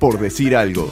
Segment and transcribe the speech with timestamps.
[0.00, 0.90] por decir algo.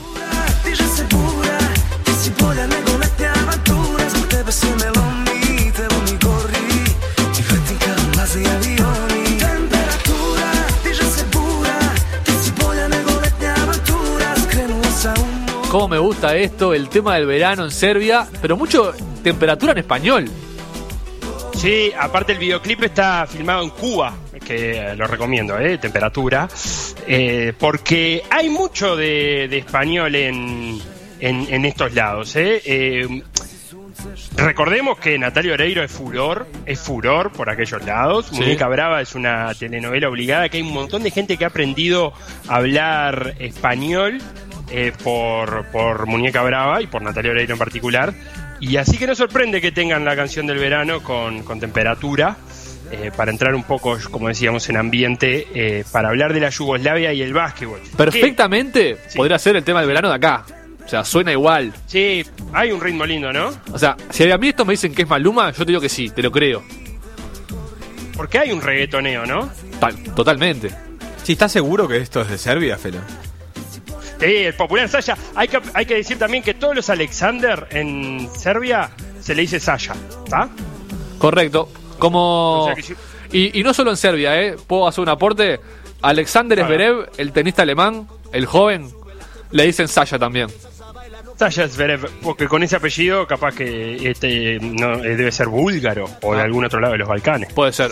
[15.69, 20.29] Cómo me gusta esto, el tema del verano en Serbia, pero mucho temperatura en español.
[21.55, 24.13] Sí, aparte el videoclip está filmado en Cuba,
[24.49, 25.77] que lo recomiendo, ¿eh?
[25.77, 26.49] temperatura,
[27.05, 30.81] eh, porque hay mucho de, español en,
[31.19, 32.35] en, estos lados.
[32.35, 32.59] ¿eh?
[32.65, 33.23] ¿eh?
[34.37, 38.31] recordemos que Natalia Oreiro es furor, es furor por aquellos lados.
[38.31, 42.13] Muñeca Brava es una telenovela obligada que hay un montón de gente que ha aprendido
[42.47, 44.17] a hablar español
[44.71, 48.15] eh, por, por Muñeca Brava y por Natalia Oreiro en particular.
[48.59, 52.35] Y así que no sorprende que tengan la canción del verano con, temperatura.
[52.91, 57.13] Eh, para entrar un poco, como decíamos, en ambiente, eh, para hablar de la Yugoslavia
[57.13, 57.79] y el básquetbol.
[57.95, 60.45] Perfectamente podría ser el tema del verano de acá.
[60.83, 61.71] O sea, suena igual.
[61.85, 63.51] Sí, hay un ritmo lindo, ¿no?
[63.71, 65.89] O sea, si a mí esto me dicen que es Maluma, yo te digo que
[65.89, 66.63] sí, te lo creo.
[68.15, 69.51] Porque hay un reggaetoneo, ¿no?
[70.15, 70.71] totalmente.
[71.23, 72.99] Si ¿estás seguro que esto es de Serbia, Felo?
[74.19, 75.15] Sí, el popular Saya.
[75.35, 78.89] Hay que, hay que decir también que todos los Alexander en Serbia
[79.21, 79.93] se le dice Saya,
[80.25, 80.49] ¿está?
[81.19, 81.69] Correcto.
[81.99, 82.73] Como...
[83.31, 84.55] y, no solo en Serbia, ¿eh?
[84.67, 85.59] Puedo hacer un aporte.
[86.01, 88.89] Alexander Zverev, el tenista alemán, el joven,
[89.51, 90.47] le dicen Saya también.
[91.37, 96.33] Saya Zverev, porque con ese apellido capaz que este no, eh, debe ser búlgaro o
[96.33, 96.43] de ah.
[96.43, 97.53] algún otro lado de los Balcanes.
[97.53, 97.91] Puede ser.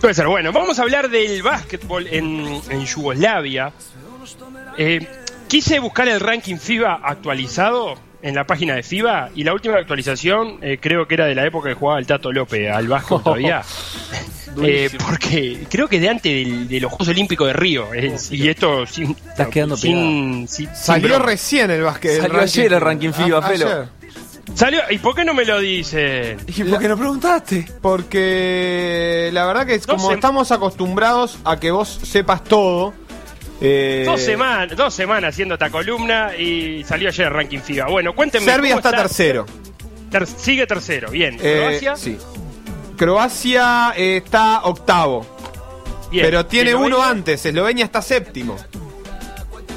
[0.00, 0.26] Puede ser.
[0.26, 3.72] Bueno, vamos a hablar del básquetbol en, en Yugoslavia.
[4.78, 5.06] Eh,
[5.48, 10.58] quise buscar el ranking FIBA actualizado en la página de FIBA y la última actualización
[10.62, 13.62] eh, creo que era de la época que jugaba el Tato López al Vasco todavía.
[14.62, 17.88] Eh, porque creo que de antes de los Juegos Olímpicos de Río.
[18.30, 22.20] y esto sin, Estás quedando sin, Salió recién el básquet.
[22.20, 24.00] Salió ayer el ranking FIBA, Felo.
[24.54, 26.36] Salió, ¿Y por qué no me lo dice?
[26.46, 27.66] ¿Y por qué no preguntaste?
[27.80, 32.92] Porque la verdad que es como estamos acostumbrados a que vos sepas todo,
[33.60, 37.86] eh, dos, semanas, dos semanas haciendo esta columna y salió ayer el ranking FIBA.
[37.88, 38.50] Bueno, cuéntenme.
[38.50, 39.46] Serbia está, tercero.
[40.36, 41.38] sigue tercero, bien.
[41.42, 41.96] Eh, ¿Croacia?
[41.96, 42.18] Sí.
[42.96, 45.26] Croacia eh, está octavo.
[46.10, 46.24] Bien.
[46.24, 48.56] Pero tiene uno antes, Eslovenia está séptimo.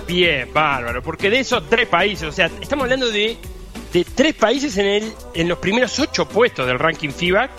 [0.08, 1.02] Bien, bárbaro.
[1.02, 3.38] Porque de esos tres países, o sea, estamos hablando de,
[3.92, 7.50] de tres países en, el, en los primeros ocho puestos del ranking FIBA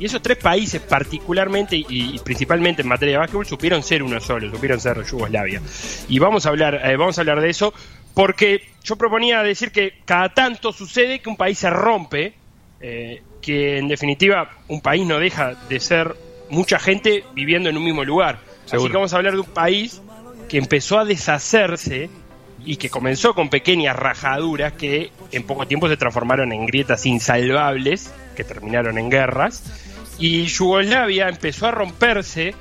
[0.00, 4.50] y esos tres países, particularmente y, principalmente en materia de básquetbol, supieron ser uno solo,
[4.50, 5.60] supieron ser Yugoslavia.
[6.08, 7.74] Y vamos a hablar, eh, vamos a hablar de eso,
[8.14, 12.32] porque yo proponía decir que cada tanto sucede que un país se rompe,
[12.80, 16.16] eh, que en definitiva un país no deja de ser
[16.48, 18.38] mucha gente viviendo en un mismo lugar.
[18.72, 20.00] Así que vamos a hablar de un país
[20.48, 22.08] que empezó a deshacerse
[22.64, 28.12] y que comenzó con pequeñas rajaduras que en poco tiempo se transformaron en grietas insalvables
[28.34, 29.89] que terminaron en guerras
[30.20, 32.54] y Yugoslavia empezó a romperse,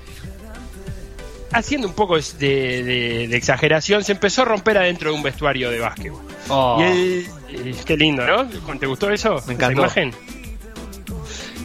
[1.51, 6.21] haciendo un poco de, exageración, se empezó a romper adentro de un vestuario de básquetbol.
[6.47, 6.81] Oh.
[6.81, 8.47] Y eh, qué lindo, ¿no?
[8.79, 9.43] ¿Te gustó eso?
[9.45, 9.81] Me encantó.
[9.81, 10.13] imagen?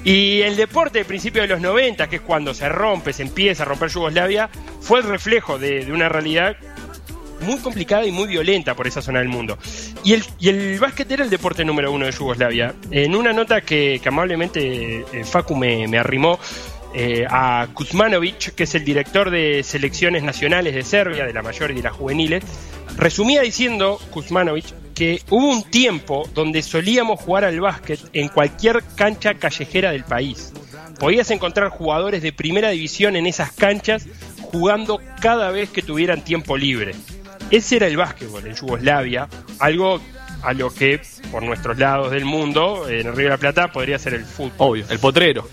[0.05, 3.63] Y el deporte de principio de los 90, que es cuando se rompe, se empieza
[3.63, 4.51] a romper Yugoslavia,
[4.81, 6.57] fue el reflejo de, una realidad
[7.41, 9.59] muy complicada y muy violenta por esa zona del mundo.
[10.05, 12.75] Y el, y el básquet era el deporte número uno de Yugoslavia.
[12.91, 16.39] En una nota que, amablemente eh, Facu me, arrimó
[16.95, 21.71] eh, a Kuzmanovic, que es el director de selecciones nacionales de Serbia, de la mayor
[21.71, 22.45] y de las juveniles,
[22.97, 29.35] resumía diciendo Kuzmanovic que hubo un tiempo donde solíamos jugar al básquet en cualquier cancha
[29.35, 30.53] callejera del país.
[31.01, 34.07] Podías encontrar jugadores de primera división en esas canchas
[34.41, 36.95] jugando cada vez que tuvieran tiempo libre.
[37.55, 39.29] Ese era el básquetbol en Yugoslavia,
[39.61, 40.01] algo
[40.43, 41.01] a lo que
[41.31, 44.55] por nuestros lados del mundo, en el Río de la Plata, podría ser el fútbol.
[44.59, 45.49] Obvio, el potrero.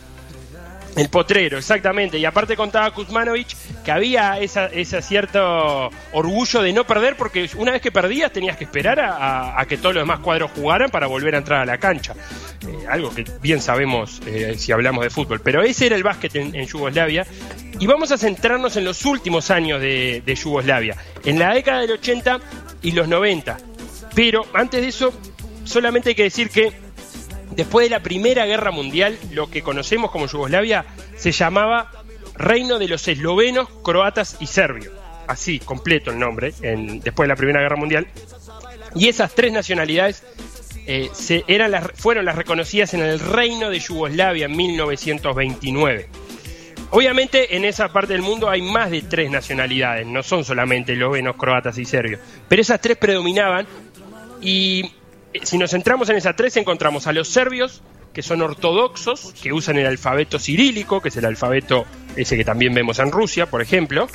[0.95, 2.17] El potrero, exactamente.
[2.17, 7.81] Y aparte contaba Kuzmanovic que había ese cierto orgullo de no perder, porque una vez
[7.81, 11.37] que perdías tenías que esperar a, que todos los demás cuadros jugaran para volver a
[11.39, 12.13] entrar a la cancha.
[12.67, 15.39] Eh, algo que bien sabemos eh, si hablamos de fútbol.
[15.41, 17.25] Pero ese era el básquet en, Yugoslavia.
[17.79, 21.91] Y vamos a centrarnos en los últimos años de, de Yugoslavia, en la década del
[21.91, 22.39] 80
[22.81, 23.57] y los 90.
[24.13, 25.13] Pero antes de eso,
[25.63, 26.90] solamente hay que decir que
[27.51, 31.91] Después de la Primera Guerra Mundial, lo que conocemos como Yugoslavia se llamaba
[32.35, 34.93] Reino de los Eslovenos, Croatas y Serbios.
[35.27, 36.53] Así, completo el nombre,
[37.03, 38.07] después de la Primera Guerra Mundial.
[38.95, 40.23] Y esas tres nacionalidades
[40.87, 41.09] eh,
[41.95, 46.09] fueron las reconocidas en el Reino de Yugoslavia en 1929.
[46.89, 51.37] Obviamente en esa parte del mundo hay más de tres nacionalidades, no son solamente eslovenos,
[51.37, 52.19] croatas y serbios,
[52.49, 53.65] pero esas tres predominaban
[54.41, 54.91] y
[55.43, 57.81] si nos centramos en esas tres encontramos a los serbios,
[58.13, 61.85] que son ortodoxos, que usan el alfabeto cirílico, que es el alfabeto
[62.15, 64.07] ese que también vemos en Rusia, por ejemplo.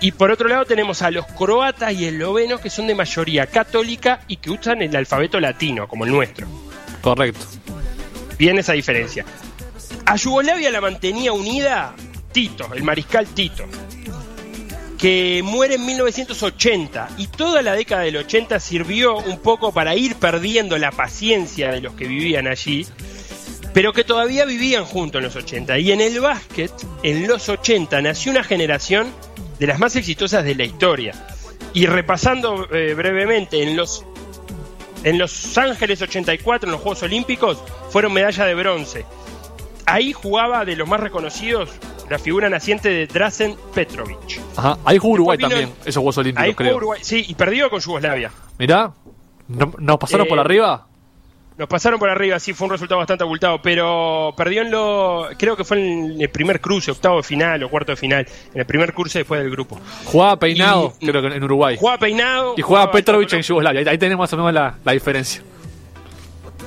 [0.00, 4.20] Y por otro lado tenemos a los croatas y eslovenos, que son de mayoría católica
[4.28, 6.46] y que usan el alfabeto latino, como el nuestro.
[7.00, 7.46] Correcto.
[8.38, 9.24] Bien esa diferencia.
[10.04, 11.94] A Yugoslavia la mantenía unida
[12.32, 13.64] Tito, el mariscal Tito,
[14.98, 20.16] que muere en 1980 y toda la década del 80 sirvió un poco para ir
[20.16, 22.86] perdiendo la paciencia de los que vivían allí,
[23.74, 25.78] pero que todavía vivían juntos en los 80.
[25.78, 26.72] Y en el básquet,
[27.02, 29.12] en los 80, nació una generación
[29.58, 31.14] de las más exitosas de la historia.
[31.74, 34.04] Y repasando eh, brevemente, en los,
[35.04, 37.58] en Los Ángeles 84, en los Juegos Olímpicos,
[37.90, 39.04] fueron medalla de bronce
[39.86, 41.70] ahí jugaba de los más reconocidos
[42.08, 44.40] la figura naciente de Drazen Petrovic.
[44.56, 46.76] Ajá, ahí jugó Uruguay también, esos Juegos Olímpicos, ahí creo.
[46.76, 48.30] Uruguay, sí, y perdió con Yugoslavia.
[48.58, 48.92] Mirá,
[49.48, 50.86] ¿nos pasaron por eh, arriba?
[51.58, 55.28] Nos pasaron por arriba, sí, fue un resultado bastante abultado, pero perdió en lo.
[55.38, 58.60] Creo que fue en el primer cruce, octavo de final o cuarto de final, en
[58.60, 59.80] el primer cruce después del grupo.
[60.04, 61.76] Jugaba peinado, creo que en Uruguay.
[61.78, 62.54] Jugaba peinado.
[62.58, 64.52] Y jugaba, Petrovic en Yugoslavia, ahí, tenemos más o menos
[64.84, 65.42] la, diferencia.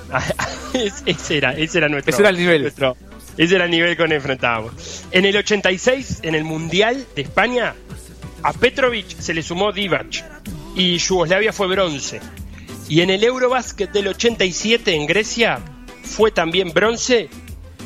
[1.05, 2.11] ese, era, ese era nuestro.
[2.11, 2.63] Ese era el nivel.
[2.63, 2.97] Nuestro,
[3.39, 5.05] ese era el nivel con el enfrentábamos.
[5.11, 7.73] En el 86, en el Mundial de España,
[8.43, 10.25] a Petrovic se le sumó Divac
[10.75, 12.19] y Yugoslavia fue bronce.
[12.89, 15.59] Y en el Eurobasket del 87 en Grecia
[16.03, 17.29] fue también bronce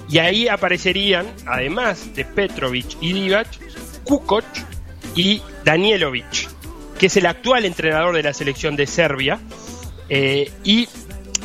[0.10, 3.48] y ahí aparecerían, además de Petrovic y Divac,
[4.06, 4.46] Kukoc
[5.16, 6.50] y Danielovic,
[6.98, 9.40] que es el actual entrenador de la selección de Serbia.
[10.10, 10.88] Eh, y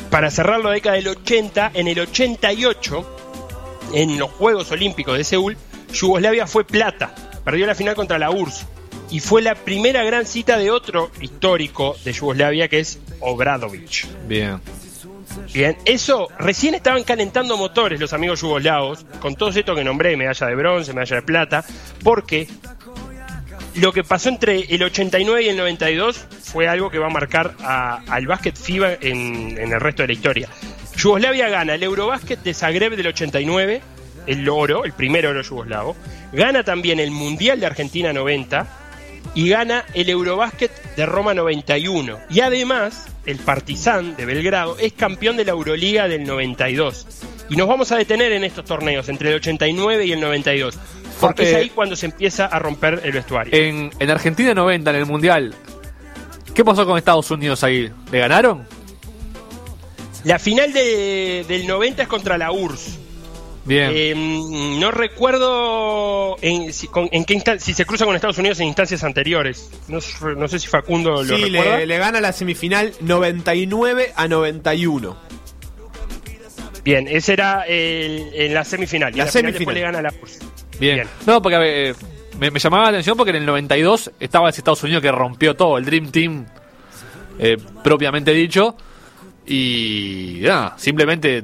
[0.09, 3.18] para cerrar la década del 80, en el 88
[3.93, 5.57] en los Juegos Olímpicos de Seúl,
[5.93, 7.13] Yugoslavia fue plata,
[7.43, 8.65] perdió la final contra la URSS
[9.11, 14.07] y fue la primera gran cita de otro histórico de Yugoslavia que es Obradovic.
[14.27, 14.61] Bien.
[15.53, 20.47] Bien, eso recién estaban calentando motores los amigos yugoslavos, con todo esto que nombré, medalla
[20.47, 21.65] de bronce, medalla de plata,
[22.03, 22.47] porque
[23.75, 27.55] lo que pasó entre el 89 y el 92 fue algo que va a marcar
[27.59, 30.49] al básquet FIBA en, en el resto de la historia.
[30.99, 33.81] Yugoslavia gana el Eurobásquet de Zagreb del 89,
[34.27, 35.95] el oro, el primer oro yugoslavo.
[36.33, 38.67] Gana también el Mundial de Argentina 90
[39.33, 42.19] y gana el Eurobásquet de Roma 91.
[42.29, 47.07] Y además, el Partizan de Belgrado es campeón de la Euroliga del 92.
[47.49, 50.77] Y nos vamos a detener en estos torneos entre el 89 y el 92.
[51.21, 53.53] Porque es ahí cuando se empieza a romper el vestuario.
[53.55, 55.55] En, en Argentina 90, en el Mundial,
[56.53, 57.89] ¿qué pasó con Estados Unidos ahí?
[58.11, 58.78] ¿Le ganaron?
[60.23, 62.99] La final del 90 es contra la URSS.
[63.65, 63.91] Bien.
[63.93, 69.69] Em, no recuerdo en, si, qué si se cruza con Estados Unidos en instancias anteriores.
[69.87, 75.29] No, sé si Facundo lo sí, Le, le gana la semifinal 99 a 91.
[76.83, 79.15] Bien, ese era en la semifinal.
[79.15, 79.75] La, semifinal.
[79.75, 80.39] le gana la URSS.
[80.79, 81.07] Bien.
[81.25, 81.93] No, porque
[82.39, 85.77] me, llamaba la atención porque en el 92 estaba ese Estados Unidos que rompió todo,
[85.77, 86.45] el Dream Team
[87.37, 88.75] eh, propiamente dicho.
[89.49, 91.43] Y nada, simplemente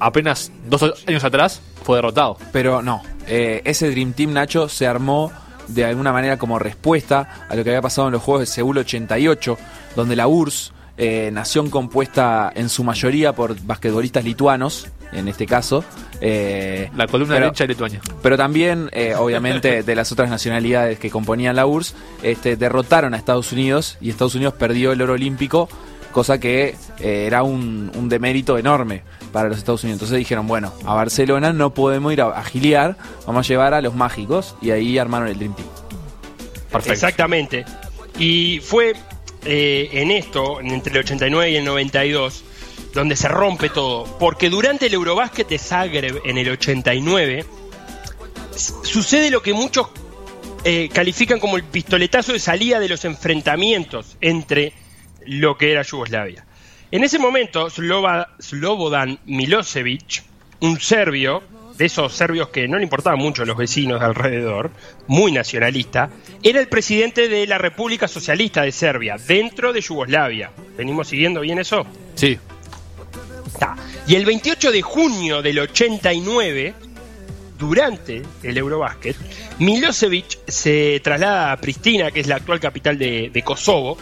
[0.00, 2.38] apenas dos años atrás fue derrotado.
[2.52, 5.30] Pero no, eh, ese Dream Team Nacho se armó
[5.68, 8.78] de alguna manera como respuesta a lo que había pasado en los Juegos de Seúl
[8.78, 9.58] 88,
[9.94, 15.84] donde la URSS, eh, nación compuesta en su mayoría por basquetbolistas lituanos, en este caso.
[16.22, 18.00] Eh, la columna derecha de Lituania.
[18.22, 23.52] Pero también, obviamente, de las otras nacionalidades que componían la URSS, este, derrotaron a Estados
[23.52, 25.68] Unidos y Estados Unidos perdió el oro olímpico
[26.14, 29.02] cosa que eh, era un, demérito enorme
[29.32, 29.96] para los Estados Unidos.
[29.96, 33.94] Entonces dijeron, bueno, a Barcelona no podemos ir a, agiliar, vamos a llevar a los
[33.94, 35.68] mágicos y ahí armaron el Dream Team.
[36.70, 36.92] Perfecto.
[36.92, 37.64] Exactamente.
[38.18, 38.94] Y fue
[39.44, 42.44] eh, en esto, entre el 89 y el 92,
[42.94, 44.04] donde se rompe todo.
[44.18, 47.44] Porque durante el Eurobásquet de Zagreb en el 89,
[48.54, 49.88] sucede lo que muchos
[50.62, 54.72] eh, califican como el pistoletazo de salida de los enfrentamientos entre
[55.26, 56.44] lo que era Yugoslavia.
[56.90, 60.22] En ese momento, Slobodan Milosevic,
[60.60, 61.42] un serbio,
[61.76, 64.70] de esos serbios que no le importaban mucho los vecinos de alrededor,
[65.08, 66.10] muy nacionalista,
[66.42, 70.52] era el presidente de la República Socialista de Serbia, dentro de Yugoslavia.
[70.76, 71.84] ¿Venimos siguiendo bien eso?
[72.14, 72.38] Sí.
[74.06, 76.74] Y el 28 de junio del 89,
[77.58, 79.16] durante el Eurobásquet,
[79.58, 83.96] Milosevic se traslada a Pristina, que es la actual capital de, Kosovo,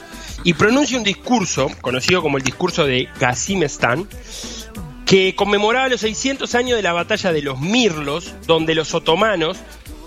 [0.45, 4.09] y pronuncia un discurso, conocido como el discurso de Gazimestán,
[5.07, 9.59] que conmemoraba los 600 años de la batalla de los Mirlos, donde los otomanos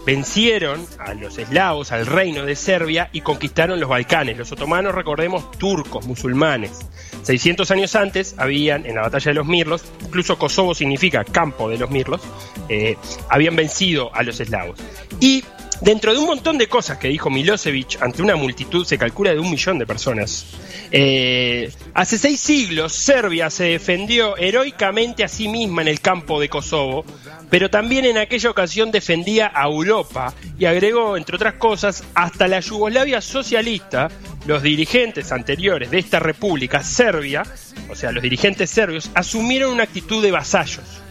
[0.06, 4.38] vencieron a los eslavos, al reino de Serbia y conquistaron los Balcanes.
[4.38, 6.88] Los otomanos, recordemos, turcos, musulmanes.
[7.24, 11.78] 600 años antes habían, en la batalla de los Mirlos, incluso Kosovo significa campo de
[11.78, 12.22] los Mirlos,
[12.70, 12.98] eh,
[13.30, 14.80] habían vencido a los eslavos.
[15.20, 15.44] Y
[15.82, 19.40] dentro de un montón de cosas que dijo Milosevic ante una multitud, se calcula de
[19.40, 20.46] un millón de personas,
[20.92, 26.50] eh, hace seis siglos Serbia se defendió heroicamente a sí misma en el campo de
[26.50, 27.06] Kosovo,
[27.50, 32.60] pero también en aquella ocasión defendía a Europa y agregó, entre otras cosas, hasta la
[32.60, 34.10] Yugoslavia socialista,
[34.46, 37.44] los dirigentes anteriores de esta república serbia,
[37.90, 41.05] o sea, los dirigentes serbios, asumieron una actitud de vasallos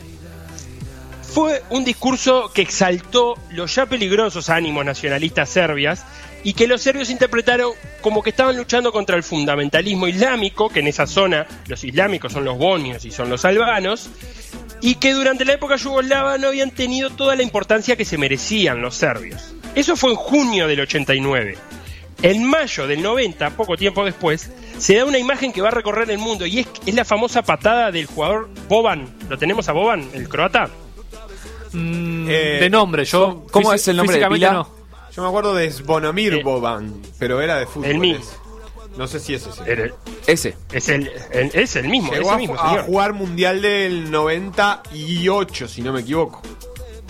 [1.34, 6.04] fue un discurso que exaltó los ya peligrosos ánimos nacionalistas serbias
[6.44, 7.72] y que los serbios interpretaron
[8.02, 12.44] como que estaban luchando contra el fundamentalismo islámico, que en esa zona los islámicos son
[12.44, 14.10] los bonios y son los albanos,
[14.80, 18.80] y que durante la época yugoslava no habían tenido toda la importancia que se merecían
[18.80, 19.56] los serbios.
[19.74, 21.58] Eso fue en junio del 89.
[22.22, 26.08] En mayo del 90, poco tiempo después, se da una imagen que va a recorrer
[26.12, 29.12] el mundo y es, es la famosa patada del jugador Boban.
[29.28, 30.70] ¿Lo tenemos a Boban, el croata?
[31.75, 33.45] Mm, eh, de nombre, yo.
[33.50, 34.66] ¿Cómo es el nombre de pila?
[35.14, 37.90] Yo me acuerdo de Svonomir eh, Boban, pero era de fútbol.
[37.90, 38.25] El mismo.
[38.97, 39.95] No sé si es ese.
[40.26, 40.57] ese.
[40.73, 42.12] Es el, es el mismo.
[42.12, 46.40] Llegó mismo, a, jugar mundial del 98, si no me equivoco.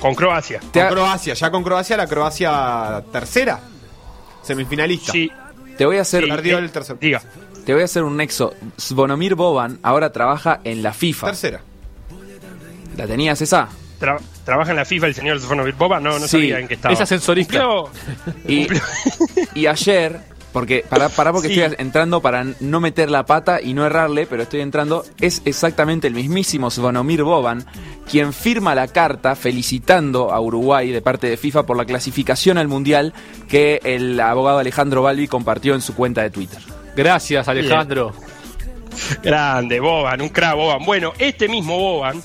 [0.01, 0.61] Con Croacia.
[0.61, 3.61] Con Croacia, ya con Croacia, la Croacia tercera.
[4.43, 5.13] Semifinalista.
[5.13, 5.31] Sí.
[5.77, 6.27] Te voy a hacer.
[6.27, 6.99] Perdió el tercer.
[6.99, 7.23] Diga.
[7.65, 8.55] Te voy a hacer un nexo.
[8.77, 11.27] Svonomir Boban ahora trabaja en la FIFA.
[11.29, 11.61] Tercera.
[12.97, 13.69] ¿La tenías esa?
[14.45, 16.95] Trabaja en la FIFA el señor Zofonovich Boba, no, no sabía en qué estaba.
[16.95, 17.65] Es ascensorista.
[18.49, 18.69] y,
[19.55, 20.21] y, ayer,
[20.53, 24.43] porque para, para porque estoy entrando para no meter la pata y no errarle, pero
[24.43, 27.67] estoy entrando, es exactamente el mismísimo Svonomir Boban
[28.11, 32.69] quien firma la carta felicitando a Uruguay de parte de FIFA por la clasificación al
[32.69, 33.15] Mundial
[33.49, 36.61] que el abogado Alejandro Balbi compartió en su cuenta de Twitter.
[36.95, 38.13] Gracias, Alejandro.
[39.23, 40.85] Grande, Boban, un crack Boban.
[40.85, 42.23] Bueno, este mismo Boban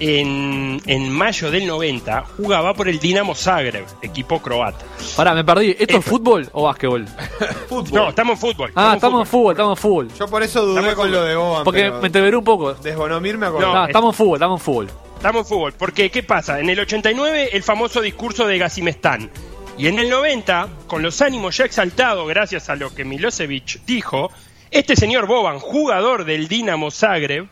[0.00, 4.84] en, mayo del 90 jugaba por el Dinamo Zagreb, equipo croata.
[5.16, 5.76] Pará, me perdí.
[5.78, 7.06] ¿Esto es fútbol o básquetbol?
[7.68, 7.92] fútbol.
[7.92, 8.72] No, estamos en fútbol.
[8.74, 10.08] Ah, estamos en fútbol, estamos en fútbol.
[10.18, 11.64] Yo por eso dudé con lo de Boban.
[11.64, 12.74] Porque me entreveré un poco.
[12.74, 13.74] Desbonomir me acuerdo.
[13.74, 14.90] No, estamos en fútbol, estamos en fútbol.
[15.16, 15.72] Estamos en fútbol.
[15.72, 16.60] Porque, ¿qué pasa?
[16.60, 19.30] En el 89, el famoso discurso de Gazimestán.
[19.76, 24.30] Y en el 90, con los ánimos ya exaltados gracias a lo que Milosevic dijo,
[24.70, 27.46] este señor Boban, jugador del Dinamo Zagreb,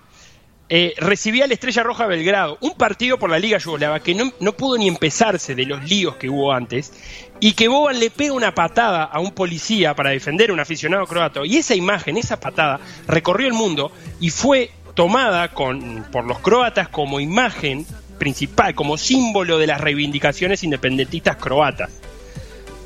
[0.68, 4.52] eh, recibía la Estrella Roja Belgrado, un partido por la Liga Yugoslava que no, no,
[4.52, 6.92] pudo ni empezarse de los líos que hubo antes,
[7.38, 11.06] y que Boban le pega una patada a un policía para defender a un aficionado
[11.06, 16.40] croato, y esa imagen, esa patada, recorrió el mundo y fue tomada con, por los
[16.40, 17.86] croatas como imagen
[18.18, 21.90] principal, como símbolo de las reivindicaciones independentistas croatas.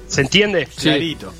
[0.08, 0.66] ¿Se entiende?
[0.76, 1.32] Clarito.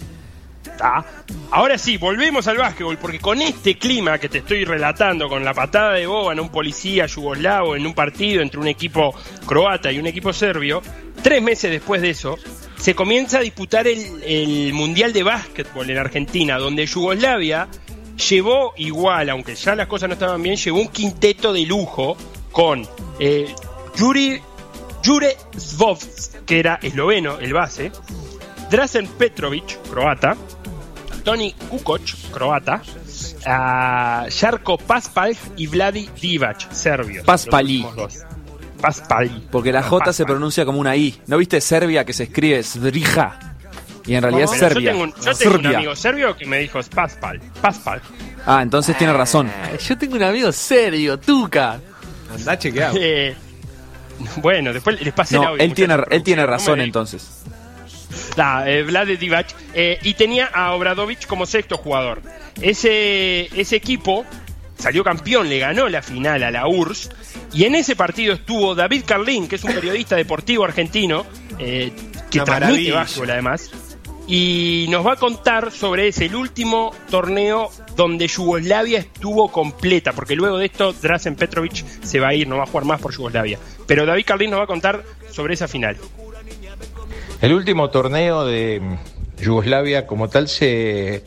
[1.51, 5.55] Ahora sí, volvemos al básquetbol, porque con este clima que te estoy relatando, con la
[5.55, 9.15] patada de boba en un policía yugoslavo en un partido entre un equipo
[9.47, 10.83] croata y un equipo serbio,
[11.23, 12.39] tres meses después de eso,
[12.77, 17.69] se comienza a disputar el, Mundial de Básquetbol en Argentina, donde Yugoslavia
[18.29, 22.17] llevó igual, aunque ya las cosas no estaban bien, llevó un quinteto de lujo
[22.53, 22.87] con
[23.19, 23.55] eh,
[23.99, 24.41] Jure
[26.47, 27.91] que era esloveno, el base,
[28.71, 30.37] Drazen Petrovic, croata,
[31.25, 32.83] Tony Kukoc, croata,
[33.47, 37.25] a Jarko Paspal y Vladi Divac, serbio.
[37.25, 37.87] Paspali.
[38.81, 39.47] Paspali.
[39.51, 41.21] Porque la J se pronuncia como una I.
[41.27, 43.39] ¿No viste Serbia que se escribe Svrija?
[44.07, 44.93] Y en realidad es Serbia.
[44.93, 47.41] Yo tengo, un, amigo serbio que me dijo Paspal.
[47.61, 48.01] Paspal.
[48.47, 49.51] Ah, entonces tiene razón.
[49.63, 51.79] Ah, yo tengo un amigo serio, Tuca.
[52.35, 52.97] Andá chequeado.
[52.99, 53.35] Eh,
[54.37, 55.63] bueno, después les pasé el audio.
[55.63, 57.43] Él tiene, él tiene razón entonces.
[58.37, 62.23] La, eh, Vlad Divac, eh, y tenía a Obradovic como sexto jugador.
[62.61, 64.25] Ese, ese equipo
[64.81, 67.11] salió campeón, le ganó la final a la URSS,
[67.53, 71.27] y en ese partido estuvo David Carlín, que es un periodista deportivo argentino,
[71.59, 71.93] eh,
[72.31, 73.71] que transmite básquetbol además,
[74.27, 80.37] y nos va a contar sobre ese, el último torneo donde Yugoslavia estuvo completa, porque
[80.37, 83.13] luego de esto Drazen Petrovic se va a ir, no va a jugar más por
[83.13, 83.59] Yugoslavia.
[83.87, 85.97] Pero David Carlín nos va a contar sobre esa final.
[87.41, 88.83] El último torneo de
[89.41, 91.25] Yugoslavia como tal se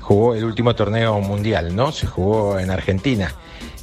[0.00, 1.90] jugó el último torneo mundial, ¿no?
[1.90, 3.34] Se jugó en Argentina.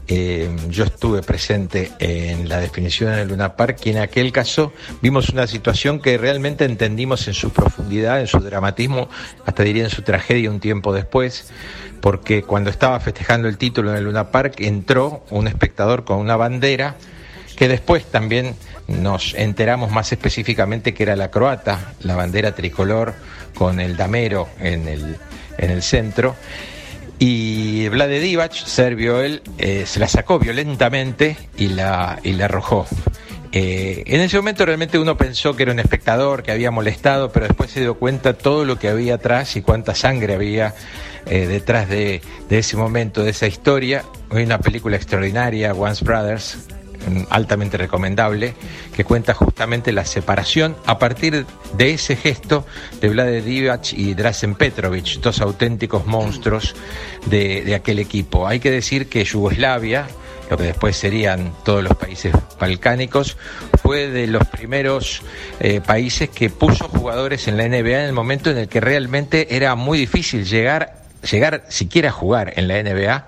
[0.07, 5.29] Eh, yo estuve presente en la definición del Luna Park y en aquel caso vimos
[5.29, 9.09] una situación que realmente entendimos en su profundidad, en su dramatismo,
[9.45, 11.51] hasta diría en su tragedia un tiempo después,
[11.99, 16.37] porque cuando estaba festejando el título en el Luna Park entró un espectador con una
[16.37, 16.95] bandera
[17.55, 18.55] que después también
[18.87, 23.13] nos enteramos más específicamente que era la croata, la bandera tricolor
[23.55, 25.17] con el damero en el,
[25.57, 26.35] en el centro.
[27.17, 32.85] Y Vlade Divac, serbio él, eh, se la sacó violentamente y la, y la arrojó.
[33.53, 37.47] Eh, en ese momento realmente uno pensó que era un espectador que había molestado, pero
[37.47, 40.75] después se dio cuenta todo lo que había atrás y cuánta sangre había
[41.25, 44.03] eh, detrás de, de, ese momento, de esa historia.
[44.29, 46.57] Hay una película extraordinaria, Once Brothers,
[47.29, 48.53] altamente recomendable,
[48.95, 51.45] que cuenta justamente la separación a partir
[51.77, 52.65] de ese gesto
[53.01, 56.75] de Vlade Divac y Drazen Petrovic, dos auténticos monstruos
[57.27, 58.47] de, de aquel equipo.
[58.47, 60.07] Hay que decir que Yugoslavia,
[60.49, 63.37] lo que después serían todos los países balcánicos,
[63.81, 65.21] fue de los primeros
[65.59, 69.55] eh, países que puso jugadores en la NBA en el momento en el que realmente
[69.55, 70.95] era muy difícil llegar,
[71.29, 73.27] llegar siquiera a jugar en la NBA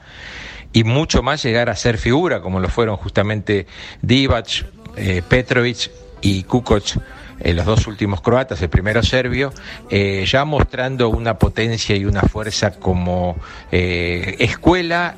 [0.74, 3.67] y mucho más llegar a ser figura, como lo fueron justamente
[4.01, 6.97] Divac, eh, Petrovic y Kukoc,
[7.39, 9.53] eh, los dos últimos croatas, el primero serbio,
[9.89, 13.38] eh, ya mostrando una potencia y una fuerza como
[13.71, 15.17] escuela,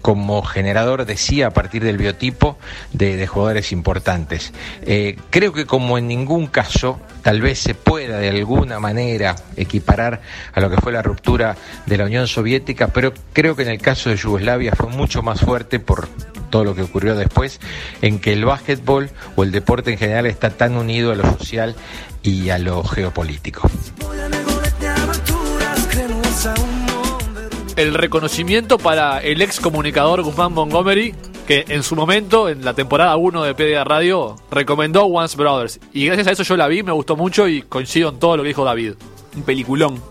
[0.00, 2.58] como generador de sí a partir del biotipo
[2.92, 4.52] de, jugadores importantes.
[4.82, 10.20] Eh, creo que como en ningún caso tal vez se pueda de alguna manera equiparar
[10.52, 13.80] a lo que fue la ruptura de la Unión Soviética, pero creo que en el
[13.80, 16.08] caso de Yugoslavia fue mucho más fuerte por
[16.50, 17.60] todo lo que ocurrió después,
[18.02, 21.76] en que el básquetbol o el deporte en general está tan unido a lo social
[22.22, 23.70] y a lo geopolítico
[27.80, 31.14] el reconocimiento para el ex comunicador Guzmán Montgomery,
[31.46, 35.80] que en su momento, en la temporada 1 de PDA Radio, recomendó Once Brothers.
[35.94, 38.42] Y gracias a eso yo la vi, me gustó mucho y coincido en todo lo
[38.42, 38.96] que dijo David.
[39.34, 40.02] Un peliculón.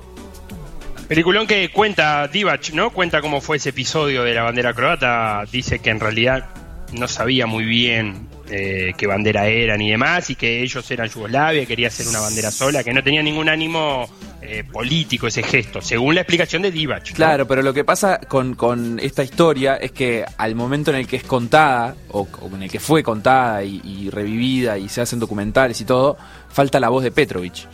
[1.08, 2.90] Peliculón que cuenta Divac, ¿no?
[2.90, 5.44] Cuenta cómo fue ese episodio de la bandera croata.
[5.52, 6.50] Dice que en realidad
[6.94, 11.66] no sabía muy bien eh, qué bandera eran y demás, y que ellos eran Yugoslavia,
[11.66, 14.10] quería hacer una bandera sola, que no tenía ningún ánimo
[14.42, 17.14] eh, político ese gesto, según la explicación de Divac.
[17.14, 21.18] Claro, pero lo que pasa con, esta historia es que al momento en el que
[21.18, 25.86] es contada, o, en el que fue contada y, revivida y se hacen documentales y
[25.86, 26.18] todo,
[26.50, 27.68] falta la voz de Petrovich.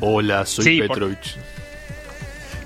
[0.00, 1.36] Hola, soy Petrovich.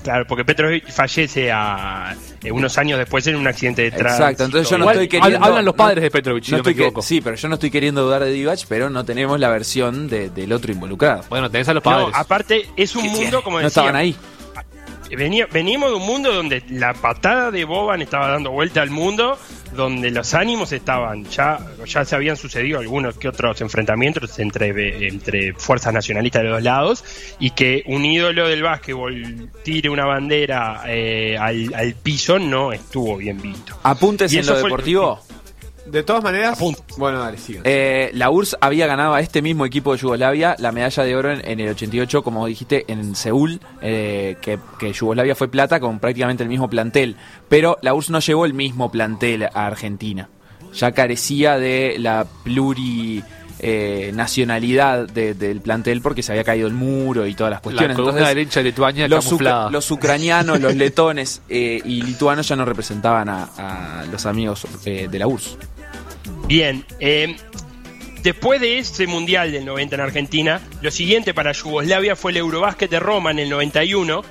[0.03, 4.23] Claro, porque Petrovich fallece a, eh, unos años después en un accidente de tránsito.
[4.23, 5.45] Exacto, entonces yo no estoy queriendo...
[5.45, 8.31] Hablan los padres de Petrovich, no, estoy Sí, pero yo no estoy queriendo dudar de
[8.31, 11.23] Divac, pero no tenemos la versión del otro involucrado.
[11.29, 12.09] Bueno, tenés a los padres.
[12.09, 13.63] No, aparte, es un mundo, como decía...
[13.63, 14.15] No estaban ahí
[15.09, 19.37] veníamos de un mundo donde la patada de Boban estaba dando vuelta al mundo,
[19.73, 25.53] donde los ánimos estaban, ya, ya se habían sucedido algunos que otros enfrentamientos entre, entre
[25.53, 27.05] fuerzas nacionalistas de los dos lados,
[27.39, 33.41] y que un ídolo del básquetbol tire una bandera eh, al, piso no estuvo bien
[33.41, 33.77] visto.
[33.83, 35.19] Apuntes en lo deportivo.
[35.85, 36.57] De todas maneras,
[36.97, 41.03] bueno, dale, eh, la URSS había ganado a este mismo equipo de Yugoslavia la medalla
[41.03, 44.59] de oro en, el 88, como dijiste, en Seúl, eh, que,
[44.93, 47.17] Yugoslavia fue plata con prácticamente el mismo plantel.
[47.49, 50.29] Pero la URSS no llevó el mismo plantel a Argentina.
[50.73, 57.35] Ya carecía de la plurinacionalidad eh, del plantel porque se había caído el muro y
[57.35, 57.97] todas las cuestiones.
[57.97, 59.29] La Entonces, derecha de Lituania los,
[59.69, 65.27] los ucranianos, los letones y lituanos ya no representaban a, a los amigos de la
[65.27, 65.57] URSS.
[66.47, 67.35] Bien, eh,
[68.21, 72.89] después de ese Mundial del 90 en Argentina, lo siguiente para Yugoslavia fue el Eurobásquet
[72.89, 74.23] de Roma en el 91,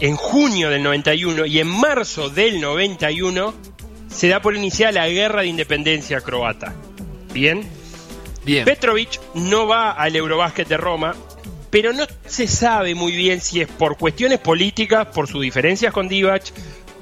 [0.00, 3.54] en junio del 91 y en marzo del 91
[4.08, 6.74] se da por iniciada la guerra de independencia croata.
[7.32, 7.62] Bien.
[8.44, 8.64] Bien.
[8.64, 11.14] Petrovic no va al Eurobásquet de Roma,
[11.68, 16.08] pero no se sabe muy bien si es por cuestiones políticas, por sus diferencias con
[16.08, 16.44] Divac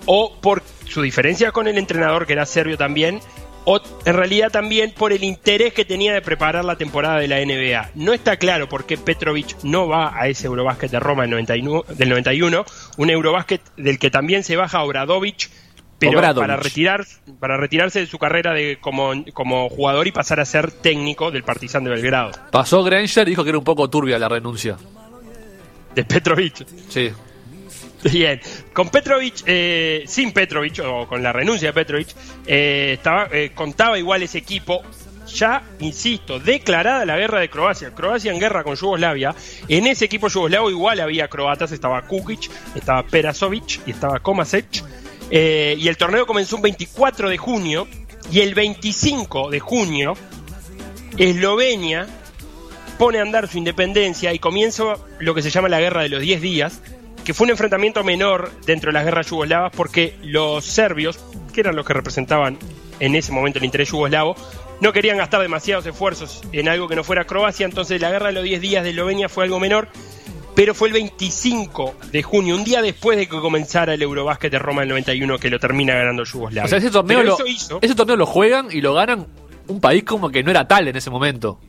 [0.07, 3.21] o por su diferencia con el entrenador que era serbio también
[3.65, 7.39] o en realidad también por el interés que tenía de preparar la temporada de la
[7.39, 7.91] NBA.
[7.95, 12.65] No está claro por qué Petrovic no va a ese Eurobásquet de Roma del 91,
[12.97, 15.51] un Eurobásquet del que también se baja Obradovic,
[15.99, 17.05] pero para retirar
[17.41, 21.43] para retirarse de su carrera de como, como jugador y pasar a ser técnico del
[21.43, 22.31] Partizan de Belgrado.
[22.53, 24.77] Pasó Granger y dijo que era un poco turbia la renuncia.
[25.95, 26.67] De Petrovic.
[26.89, 27.11] Sí.
[28.13, 28.41] Bien,
[28.73, 32.09] con Petrovic, eh, sin Petrovic o con la renuncia de Petrovic,
[32.47, 34.83] eh, estaba, eh, contaba igual ese equipo.
[35.35, 39.35] Ya, insisto, declarada la guerra de Croacia, Croacia en guerra con Yugoslavia.
[39.69, 44.83] En ese equipo yugoslavo igual había croatas, estaba Kukic, estaba Perasovic y estaba Komasec.
[45.31, 47.87] Eh, y el torneo comenzó un 24 de junio
[48.33, 50.15] y el 25 de junio
[51.19, 52.07] Eslovenia
[52.99, 56.21] pone a andar su independencia y comienza lo que se llama la Guerra de los
[56.21, 56.81] 10 días,
[57.29, 61.21] que fue un enfrentamiento menor dentro de las guerras yugoslavas porque los serbios,
[61.53, 62.57] que eran los que representaban
[63.01, 64.35] en ese momento el interés yugoslavo,
[64.81, 68.33] no querían gastar demasiados esfuerzos en algo que no fuera Croacia, entonces la guerra de
[68.33, 69.89] los 10 días de Eslovenia fue algo menor,
[70.55, 74.59] pero fue el 25 de junio, un día después de que comenzara el Eurobásquet de
[74.59, 76.65] Roma del 91, que lo termina ganando Yugoslavia.
[76.65, 77.37] O sea, ese torneo, lo,
[77.83, 79.27] ese torneo lo juegan y lo ganan
[79.67, 81.61] un país como que no era tal en ese momento.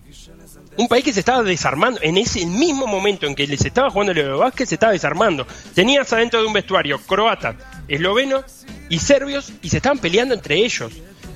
[0.79, 4.13] Un país que se estaba desarmando, en ese mismo momento en que les estaba jugando
[4.13, 5.45] el Eurobásquet, se estaba desarmando.
[5.75, 7.57] Tenías adentro de un vestuario croatas,
[7.89, 8.45] eslovenos
[8.87, 10.93] y serbios y se estaban peleando entre ellos.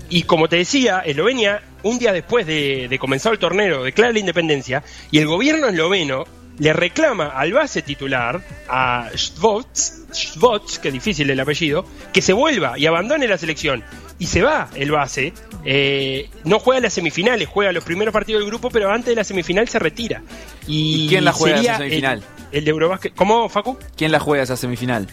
[0.09, 4.81] Y como te decía, Eslovenia, un día después de, comenzar el torneo, declara la independencia
[5.11, 6.23] y el gobierno esloveno
[6.59, 12.77] le reclama al base titular, a Svots, que es difícil el apellido, que se vuelva
[12.77, 13.83] y abandone la selección.
[14.19, 15.33] Y se va el base,
[15.65, 19.23] eh, no juega las semifinales, juega los primeros partidos del grupo, pero antes de la
[19.23, 20.21] semifinal se retira.
[20.67, 22.23] ¿Y, quién la juega esa semifinal?
[22.51, 23.15] El, de Eurobasket.
[23.15, 23.77] ¿Cómo, Facu?
[23.97, 25.07] ¿Quién la juega esa semifinal?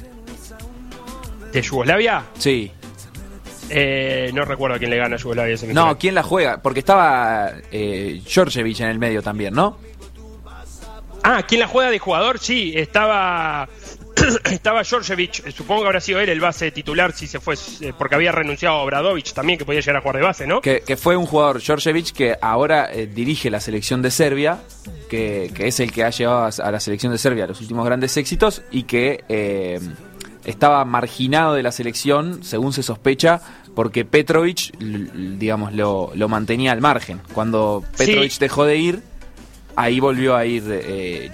[1.53, 2.25] ¿De Yugoslavia?
[2.39, 2.71] Sí.
[3.71, 6.61] Eh, no recuerdo quién le gana a Yugoslavia No, ¿quién la juega?
[6.61, 9.79] Porque estaba eh, en el medio también, ¿no?
[11.23, 12.39] Ah, ¿quién la juega de jugador?
[12.39, 13.69] Sí, estaba
[14.51, 18.15] estaba Georgievich, supongo que habrá sido él el base titular si se fue, eh, porque
[18.15, 20.61] había renunciado a Obradovich también, que podía llegar a jugar de base, ¿no?
[20.61, 24.59] Que, fue un jugador, Georgievich, que ahora eh, dirige la selección de Serbia,
[25.09, 28.63] que, es el que ha llevado a la selección de Serbia los últimos grandes éxitos
[28.71, 29.81] y que eh,
[30.45, 33.41] estaba marginado de la selección, según se sospecha,
[33.75, 37.21] porque Petrovic, digamos, lo, mantenía al margen.
[37.33, 39.03] Cuando Petrovic dejó de ir,
[39.83, 41.31] ahí volvió a ir eh,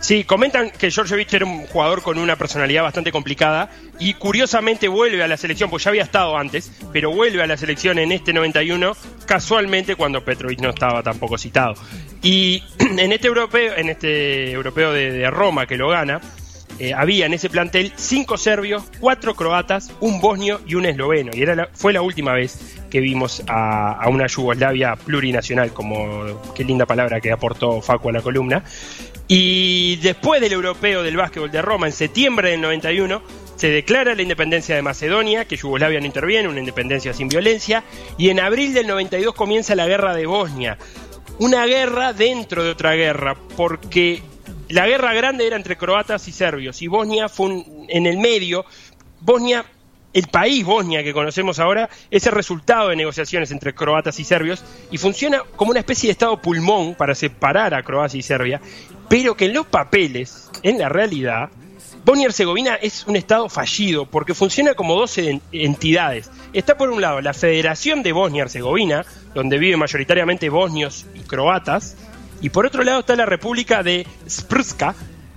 [0.00, 5.22] Sí, comentan que Georgievich era un jugador con una personalidad bastante complicada y curiosamente vuelve
[5.22, 8.32] a la selección, pues ya había estado antes, pero vuelve a la selección en este
[8.32, 11.74] 91 casualmente cuando Petrovic no estaba tampoco citado.
[12.22, 16.20] Y en este europeo, en este europeo de Roma que lo gana,
[16.80, 21.30] eh, había en ese plantel cinco serbios, cuatro croatas, un bosnio y un esloveno.
[21.34, 26.86] Y era fue la última vez que vimos a, una Yugoslavia plurinacional, como qué linda
[26.86, 28.64] palabra que aportó Facu a la columna.
[29.28, 33.22] Y después del europeo del básquetbol de Roma, en septiembre del 91,
[33.56, 37.84] se declara la independencia de Macedonia, que Yugoslavia no interviene, una independencia sin violencia,
[38.16, 40.78] y en abril del 92 comienza la guerra de Bosnia.
[41.38, 44.22] Una guerra dentro de otra guerra, porque
[44.70, 48.64] la guerra grande era entre croatas y serbios y Bosnia fue en el medio.
[49.20, 49.64] Bosnia,
[50.12, 54.64] el país Bosnia que conocemos ahora, es el resultado de negociaciones entre croatas y serbios
[54.90, 58.60] y funciona como una especie de estado pulmón para separar a Croacia y Serbia,
[59.08, 61.50] pero que en los papeles, en la realidad,
[62.04, 66.30] Bosnia y Herzegovina es un estado fallido porque funciona como dos entidades.
[66.52, 69.04] Está por un lado la Federación de Bosnia y Herzegovina,
[69.34, 71.96] donde viven mayoritariamente bosnios y croatas,
[72.40, 74.94] y por otro lado está la República de Sprska,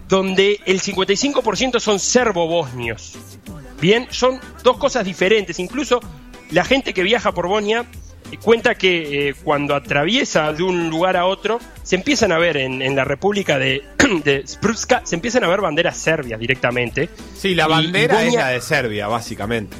[0.07, 3.13] donde el 55% son serbo-bosnios.
[3.81, 5.59] Bien, son dos cosas diferentes.
[5.59, 5.99] Incluso
[6.51, 7.85] la gente que viaja por Bosnia
[8.31, 12.57] eh, cuenta que eh, cuando atraviesa de un lugar a otro, se empiezan a ver
[12.57, 13.83] en, la República de,
[14.23, 17.09] de se empiezan a ver banderas serbias directamente.
[17.37, 19.75] Sí, la bandera es la de Serbia, básicamente.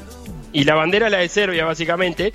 [0.52, 2.34] Y la bandera es la de Serbia, básicamente.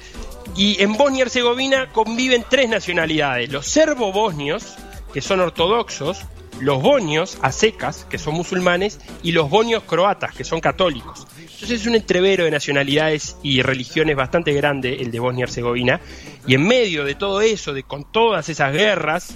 [0.57, 4.77] Y en Bosnia y Herzegovina conviven tres nacionalidades: los serbo-bosnios,
[5.13, 6.25] que son ortodoxos,
[6.61, 11.27] los bonios secas, que son musulmanes, y los bonios croatas, que son católicos.
[11.39, 16.01] Entonces es un entrevero de nacionalidades y religiones bastante grande el de Bosnia y Herzegovina.
[16.47, 19.35] Y en medio de todo eso, de con todas esas guerras,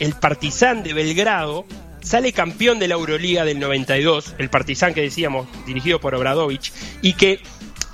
[0.00, 1.64] el Partizan de Belgrado
[2.02, 7.14] sale campeón de la Euroliga del 92, el Partizan que decíamos, dirigido por Obradovich, y
[7.14, 7.40] que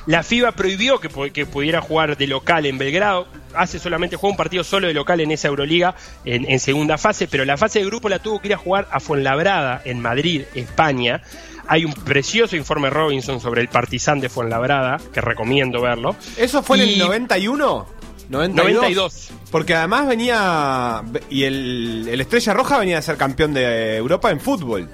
[0.07, 1.09] la FIBA prohibió que,
[1.47, 3.27] pudiera jugar de local en Belgrado.
[3.55, 7.45] Hace solamente jugó un partido solo de local en esa Euroliga en, segunda fase, pero
[7.45, 11.23] la fase de grupo la tuvo que ir a jugar a Fuenlabrada, en Madrid, España.
[11.67, 16.17] Hay un precioso informe Robinson sobre el Partizan de Fuenlabrada, que recomiendo verlo.
[16.37, 17.87] ¿Eso fue en el 91?
[18.29, 19.31] 92.
[19.51, 21.03] Porque además venía.
[21.29, 24.89] Y el, el Estrella Roja venía a ser campeón de Europa en fútbol.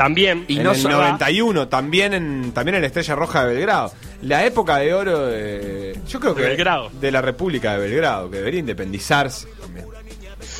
[0.00, 0.46] También.
[0.48, 3.92] Y en no el 91, también en, también en la Estrella Roja de Belgrado.
[4.22, 5.94] La época de oro de.
[6.08, 6.40] Yo creo que.
[6.40, 6.88] Belgrado.
[6.98, 9.46] De la República de Belgrado, que debería independizarse.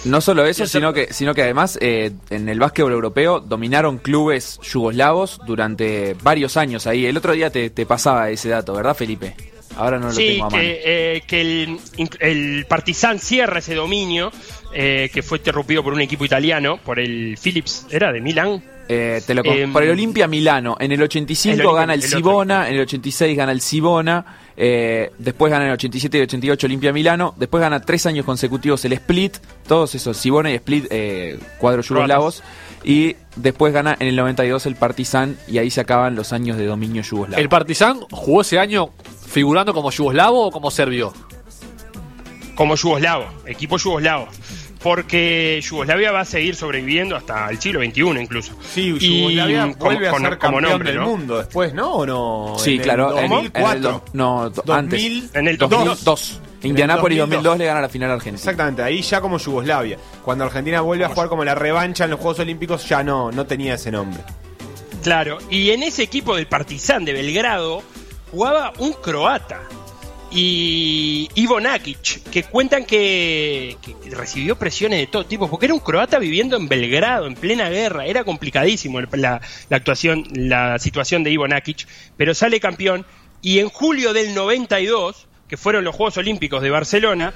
[0.05, 4.61] No solo eso, sino que, sino que además eh, en el básquetbol europeo dominaron clubes
[4.62, 7.07] yugoslavos durante varios años ahí.
[7.07, 9.35] El otro día te, pasaba ese dato, ¿verdad, Felipe?
[9.74, 10.62] Ahora no lo tengo a mano.
[10.62, 11.79] Que, eh, que el,
[12.18, 14.33] el Partizan cierra ese dominio,
[14.74, 18.62] eh, que fue interrumpido por un equipo italiano, por el Philips, ¿era de Milán?
[18.92, 20.76] Eh, te lo em, por el Olimpia Milano.
[20.81, 24.24] En el 85 gana el, Sibona, en el 86 gana el Sibona,
[24.57, 28.85] eh, después gana en el 87 y 88 Olimpia Milano, después gana tres años consecutivos
[28.85, 29.37] el Split,
[29.68, 32.42] todos esos, Sibona y Split, eh, cuadros yugoslavos,
[32.83, 36.66] y después gana en el 92 el Partizan y ahí se acaban los años de
[36.66, 37.40] dominio yugoslavo.
[37.40, 38.90] ¿El Partizan jugó ese año
[39.24, 41.12] figurando como yugoslavo o como serbio?
[42.57, 44.26] Como yugoslavo, equipo yugoslavo
[44.83, 48.55] porque Yugoslavia va a seguir sobreviviendo hasta el siglo XXI incluso.
[48.62, 51.93] Sí, Yugoslavia vuelve a ser campeón del mundo después, ¿no?
[51.93, 52.55] ¿O no?
[52.59, 53.19] Sí, claro.
[53.19, 54.05] En, 2004.
[54.14, 55.35] no, antes.
[55.35, 56.40] En el 2002.
[56.62, 58.37] Indianápolis 2002 le gana la final a Argentina.
[58.37, 59.99] Exactamente, ahí ya como Yugoslavia.
[60.23, 63.47] Cuando Argentina vuelve a jugar como la revancha en los Juegos Olímpicos ya no, no
[63.47, 64.23] tenía ese nombre.
[65.03, 67.83] Claro, y en ese equipo del Partizan de Belgrado
[68.31, 69.62] jugaba un croata
[70.33, 73.77] y Ivo Nakic, que cuentan que,
[74.11, 78.07] recibió presiones de todo tipo, porque era un croata viviendo en Belgrado, en plena guerra,
[78.07, 79.40] era complicadísimo la,
[79.71, 83.05] actuación, la situación de Ivo Nakic, pero sale campeón.
[83.43, 87.35] Y en julio del 92, que fueron los Juegos Olímpicos de Barcelona,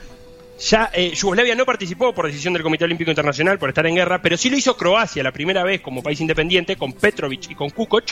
[0.59, 4.23] ya eh, Yugoslavia no participó por decisión del Comité Olímpico Internacional por estar en guerra,
[4.23, 7.71] pero sí lo hizo Croacia la primera vez como país independiente con Petrovic y con
[7.71, 8.05] Kukoc,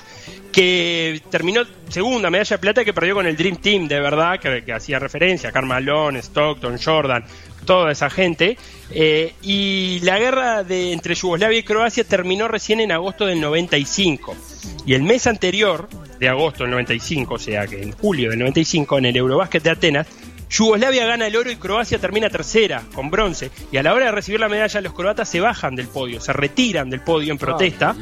[0.52, 4.72] que terminó segunda medalla de plata que perdió con el Dream Team de verdad, que,
[4.72, 7.24] hacía referencia Carmalón, Stockton, Jordan,
[7.64, 8.56] toda esa gente.
[8.90, 14.36] Eh, y la guerra de, entre Yugoslavia y Croacia terminó recién en agosto del 95.
[14.84, 18.98] Y el mes anterior de agosto del 95, o sea que en julio del 95,
[18.98, 20.06] en el Eurobásquet de Atenas,
[20.52, 23.50] Yugoslavia gana el oro y Croacia termina tercera, con bronce.
[23.72, 26.34] Y a la hora de recibir la medalla, los croatas se bajan del podio, se
[26.34, 27.96] retiran del podio en protesta.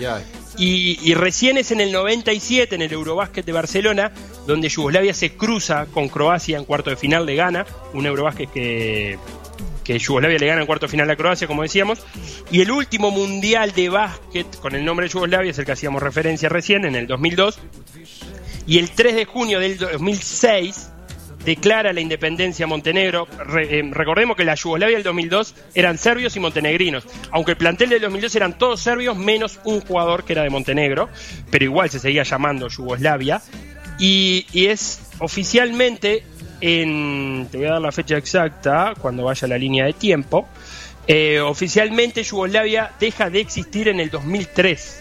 [0.59, 4.11] Y, recién es en el 97, en el Eurobásquet de Barcelona,
[4.49, 7.65] donde Yugoslavia se cruza con Croacia en cuarto de final, le gana.
[7.95, 9.17] Un Eurobásquet que,
[9.85, 12.01] que Yugoslavia le gana en cuarto de final a Croacia, como decíamos.
[12.51, 16.03] Y el último mundial de básquet con el nombre de Yugoslavia es el que hacíamos
[16.03, 17.61] referencia recién, en el 2002.
[18.67, 20.90] Y el 3 de junio del 2006
[21.45, 23.27] declara la independencia Montenegro.
[23.59, 28.03] Eh, recordemos que la Yugoslavia del 2002 eran serbios y montenegrinos, aunque el plantel del
[28.03, 31.09] 2002 eran todos serbios menos un jugador que era de Montenegro,
[31.51, 33.41] pero igual se seguía llamando Yugoslavia.
[33.99, 36.25] Y, es oficialmente
[36.61, 40.49] en, te voy a dar la fecha exacta cuando vaya la línea de tiempo,
[41.07, 45.01] eh, oficialmente Yugoslavia deja de existir en el 2003.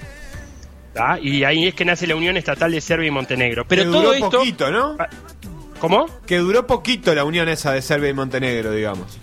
[1.22, 3.66] Y ahí es que nace la Unión Estatal de Serbia y Montenegro.
[3.68, 4.30] Pero todo esto.
[4.30, 4.98] Poquito, ¿no?
[5.80, 6.08] ¿Cómo?
[6.26, 9.18] Que duró poquito la unión esa de Serbia y Montenegro, digamos.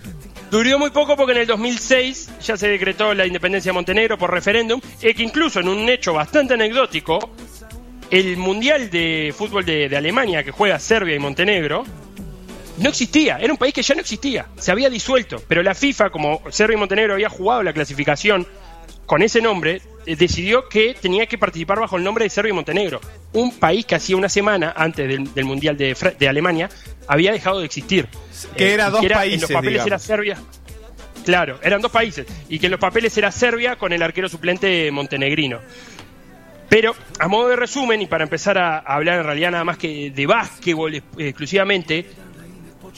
[0.49, 4.31] Duró muy poco porque en el 2006 ya se decretó la independencia de Montenegro por
[4.31, 7.31] referéndum, y que incluso en un hecho bastante anecdótico,
[8.09, 11.83] el Mundial de Fútbol de, Alemania que juega Serbia y Montenegro
[12.77, 16.11] no existía, era un país que ya no existía, se había disuelto, pero la FIFA,
[16.11, 18.47] como Serbia y Montenegro había jugado la clasificación
[19.05, 22.53] con ese nombre, eh, decidió que tenía que participar bajo el nombre de Serbia y
[22.53, 23.01] Montenegro,
[23.37, 26.69] un país que hacía una semana antes del, Mundial de, de, Alemania
[27.07, 28.07] había dejado de existir.
[28.55, 29.33] Que era eh, dos países.
[29.33, 30.37] En los papeles era Serbia.
[31.23, 32.25] Claro, eran dos países.
[32.49, 35.59] Y que en los papeles era Serbia con el arquero suplente montenegrino.
[36.69, 40.11] Pero, a modo de resumen, y para empezar a, hablar en realidad nada más que
[40.11, 42.05] de básquetbol exclusivamente,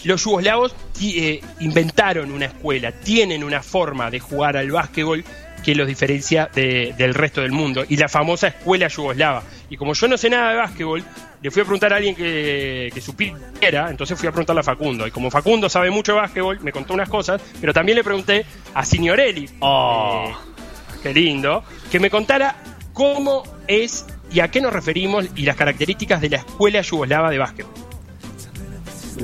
[0.06, 5.24] los yugoslavos eh, inventaron una escuela, tienen una forma de jugar al básquetbol
[5.64, 9.44] que los diferencia del resto del mundo, y la famosa escuela yugoslava.
[9.70, 11.04] Y como yo no sé nada de básquetbol,
[11.42, 15.08] le fui a preguntar a alguien que, que supiera, entonces fui a preguntarle a Facundo.
[15.08, 18.46] Y como Facundo sabe mucho de básquetbol, me contó unas cosas, pero también le pregunté
[18.74, 20.30] a Signorelli, oh.
[20.30, 22.56] Eh, qué lindo, que me contara
[22.94, 27.38] cómo es y a qué nos referimos y las características de la escuela yugoslava de
[27.38, 27.74] básquetbol.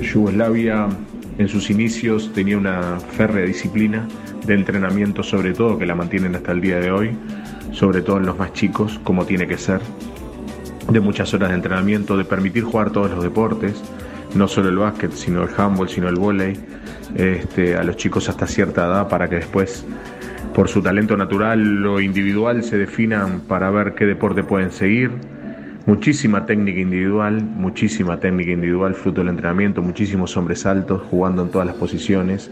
[0.01, 0.89] Yugoslavia
[1.37, 4.07] en sus inicios tenía una férrea disciplina
[4.45, 7.11] de entrenamiento sobre todo que la mantienen hasta el día de hoy,
[7.71, 9.81] sobre todo en los más chicos, como tiene que ser,
[10.89, 13.83] de muchas horas de entrenamiento, de permitir jugar todos los deportes,
[14.35, 16.57] no solo el básquet, sino el handball, sino el volei,
[17.15, 19.85] este, a los chicos hasta cierta edad para que después
[20.53, 25.11] por su talento natural o individual se definan para ver qué deporte pueden seguir
[25.85, 31.67] Muchísima técnica individual, muchísima técnica individual, fruto del entrenamiento, muchísimos hombres altos jugando en todas
[31.67, 32.49] las posiciones.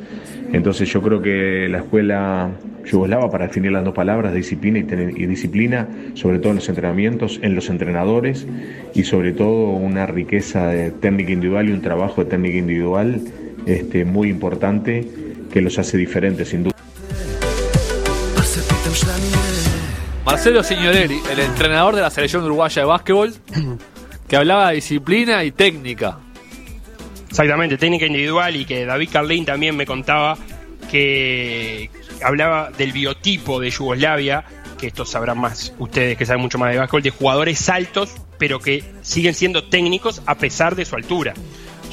[0.51, 2.51] Entonces yo creo que la escuela
[2.85, 7.55] yugoslava, para definir las dos palabras, disciplina y, disciplina, sobre todo en los entrenamientos, en
[7.55, 8.45] los entrenadores
[8.93, 13.19] y sobre todo una riqueza de técnica individual y un trabajo de técnica individual
[13.65, 15.07] este, muy importante
[15.51, 16.82] que los hace diferentes sin duda.
[20.25, 23.33] Marcelo Signorelli, el entrenador de la selección uruguaya de básquetbol,
[24.27, 26.17] que hablaba de disciplina y técnica.
[27.29, 30.37] Exactamente, técnica individual y que David Carlín también me contaba
[30.89, 31.89] que
[32.23, 34.45] hablaba del biotipo de Yugoslavia,
[34.79, 38.59] que esto sabrán más ustedes que saben mucho más de básquetbol, de jugadores altos, pero
[38.59, 41.33] que siguen siendo técnicos a pesar de su altura.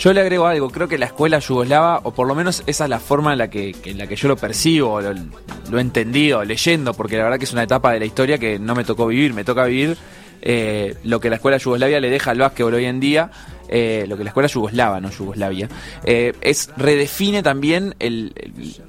[0.01, 2.91] Yo le agrego algo, creo que la escuela yugoslava, o por lo menos esa es
[2.91, 6.43] la forma en la que, en la que yo lo percibo, lo, lo, he entendido,
[6.43, 9.07] leyendo, porque la verdad que es una etapa de la historia que no me tocó
[9.09, 9.99] vivir, me toca vivir
[10.41, 13.31] eh, lo que la escuela yugoslavia le deja al básquetbol hoy en día,
[13.73, 15.69] eh, lo que la escuela yugoslava, no Yugoslavia,
[16.05, 18.35] eh, es redefine también el,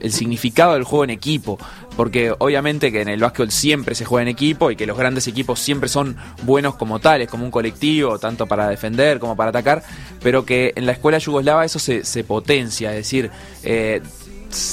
[0.09, 1.59] significado del juego en equipo,
[1.95, 5.27] porque obviamente que en el básquetbol siempre se juega en equipo y que los grandes
[5.27, 9.83] equipos siempre son buenos como tales, como un colectivo, tanto para defender como para atacar,
[10.23, 13.29] pero que en la escuela yugoslava eso se, se potencia, es decir,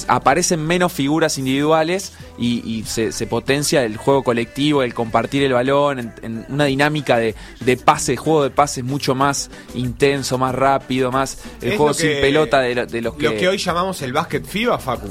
[0.08, 6.46] aparecen menos figuras individuales y, se, potencia el juego colectivo, el compartir el balón, en,
[6.48, 11.76] una dinámica de, de, pase, juego de pases mucho más intenso, más rápido, más el
[11.76, 13.24] juego sin pelota de, los que...
[13.24, 15.08] Lo que hoy llamamos el básquet FIBA, Facu.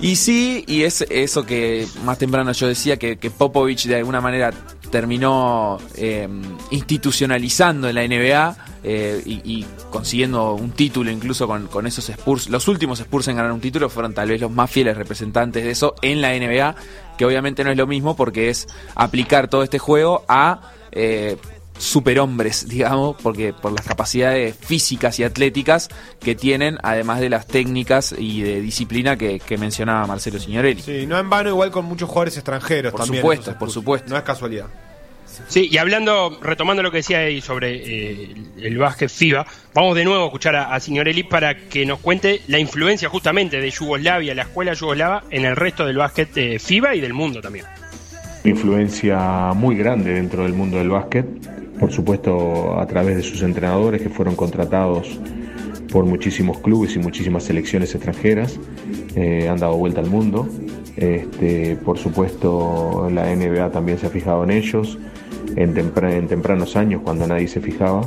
[0.00, 4.20] Y sí, y es eso que más temprano yo decía, que, que Popovich de alguna
[4.20, 4.52] manera
[4.92, 6.28] terminó eh,
[6.70, 12.50] institucionalizando en la NBA eh, y, consiguiendo un título incluso con, esos Spurs.
[12.50, 15.70] Los últimos Spurs en ganar un título fueron tal vez los más fieles representantes de
[15.70, 16.76] eso en la NBA,
[17.16, 21.38] que obviamente no es lo mismo porque es aplicar todo este juego a eh,
[21.78, 25.88] superhombres, digamos, porque por las capacidades físicas y atléticas
[26.20, 30.80] que tienen, además de las técnicas y de disciplina que, mencionaba Marcelo Signorelli.
[30.80, 33.22] Sí, no en vano igual con muchos jugadores extranjeros por también.
[33.22, 34.10] Por supuesto, por supuesto.
[34.10, 34.66] No es casualidad.
[35.48, 40.04] Sí, y hablando, retomando lo que decía ahí sobre eh, el básquet FIBA, vamos de
[40.04, 44.42] nuevo a escuchar a, Signorelli para que nos cuente la influencia justamente de Yugoslavia, la
[44.42, 47.66] escuela yugoslava, en el resto del básquet eh, FIBA y del mundo también.
[48.44, 51.26] Influencia muy grande dentro del mundo del básquet,
[51.78, 55.20] por supuesto a través de sus entrenadores que fueron contratados
[55.92, 58.58] por muchísimos clubes y muchísimas selecciones extranjeras,
[59.14, 60.48] eh, han dado vuelta al mundo.
[60.96, 64.98] Este, por supuesto la NBA también se ha fijado en ellos
[65.56, 68.02] en, en tempranos años cuando nadie se fijaba.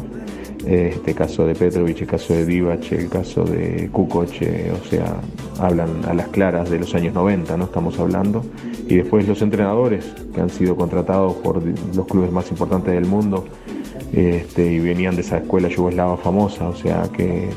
[0.68, 5.18] Este caso de Petrovic, el caso de Divac, el caso de Kukoc, o sea,
[5.60, 7.66] hablan a las claras de los años 90, ¿no?
[7.66, 8.44] Estamos hablando.
[8.88, 13.46] Y después los entrenadores que han sido contratados por los clubes más importantes del mundo
[14.14, 17.50] este, y venían de esa escuela yugoslava famosa, o sea que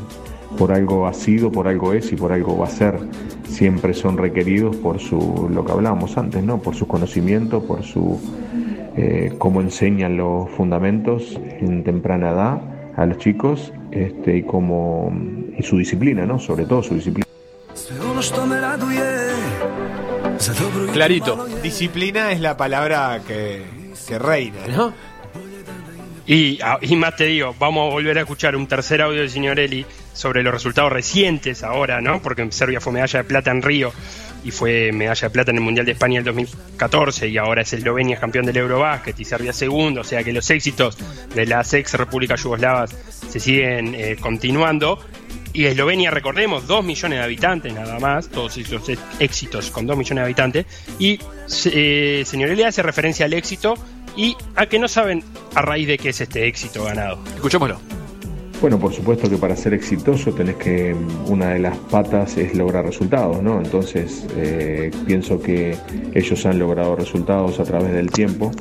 [0.57, 2.99] por algo ha sido, por algo es y por algo va a ser.
[3.47, 6.59] Siempre son requeridos por su, lo que hablábamos antes, ¿no?
[6.59, 8.19] Por su conocimiento, por su
[8.97, 12.61] eh, cómo enseñan los fundamentos en temprana edad
[12.97, 15.13] a los chicos este, y, cómo,
[15.57, 16.41] y su disciplina, ¿no?
[16.41, 17.27] Sobre todo su disciplina.
[20.93, 21.47] Clarito.
[21.63, 23.65] Disciplina es la palabra que,
[24.07, 24.93] que reina, ¿no?
[26.27, 29.31] Y, ah, y, más te digo, vamos a volver a escuchar un tercer audio de
[29.31, 32.21] Signorelli sobre los resultados recientes ahora, ¿no?
[32.21, 33.93] Porque Serbia fue medalla de plata en Río
[34.45, 37.73] y fue medalla de plata en el Mundial de España en 2014 y ahora es
[37.73, 40.99] Eslovenia campeón del Eurobásquet y Serbia segundo, o sea que los éxitos
[41.35, 42.95] de las ex repúblicas yugoslavas
[43.29, 44.99] se siguen eh, continuando.
[45.59, 48.81] Y Eslovenia, recordemos, 2 millones de habitantes nada más, todos esos
[49.19, 50.67] éxitos con 2 millones de habitantes.
[51.01, 51.19] Y
[51.73, 53.75] eh, señor Elia hace referencia al éxito
[54.17, 55.25] y a que no saben
[55.57, 57.19] a raíz de qué es este éxito ganado.
[57.35, 57.81] Escuchémoslo.
[58.61, 60.95] Bueno, por supuesto que para ser exitoso tenés que,
[61.27, 63.59] una de las patas es lograr resultados, ¿no?
[63.59, 65.77] Entonces, eh, pienso que
[66.15, 68.53] ellos han logrado resultados a través del tiempo,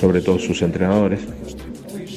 [0.00, 1.20] sobre todo sus entrenadores,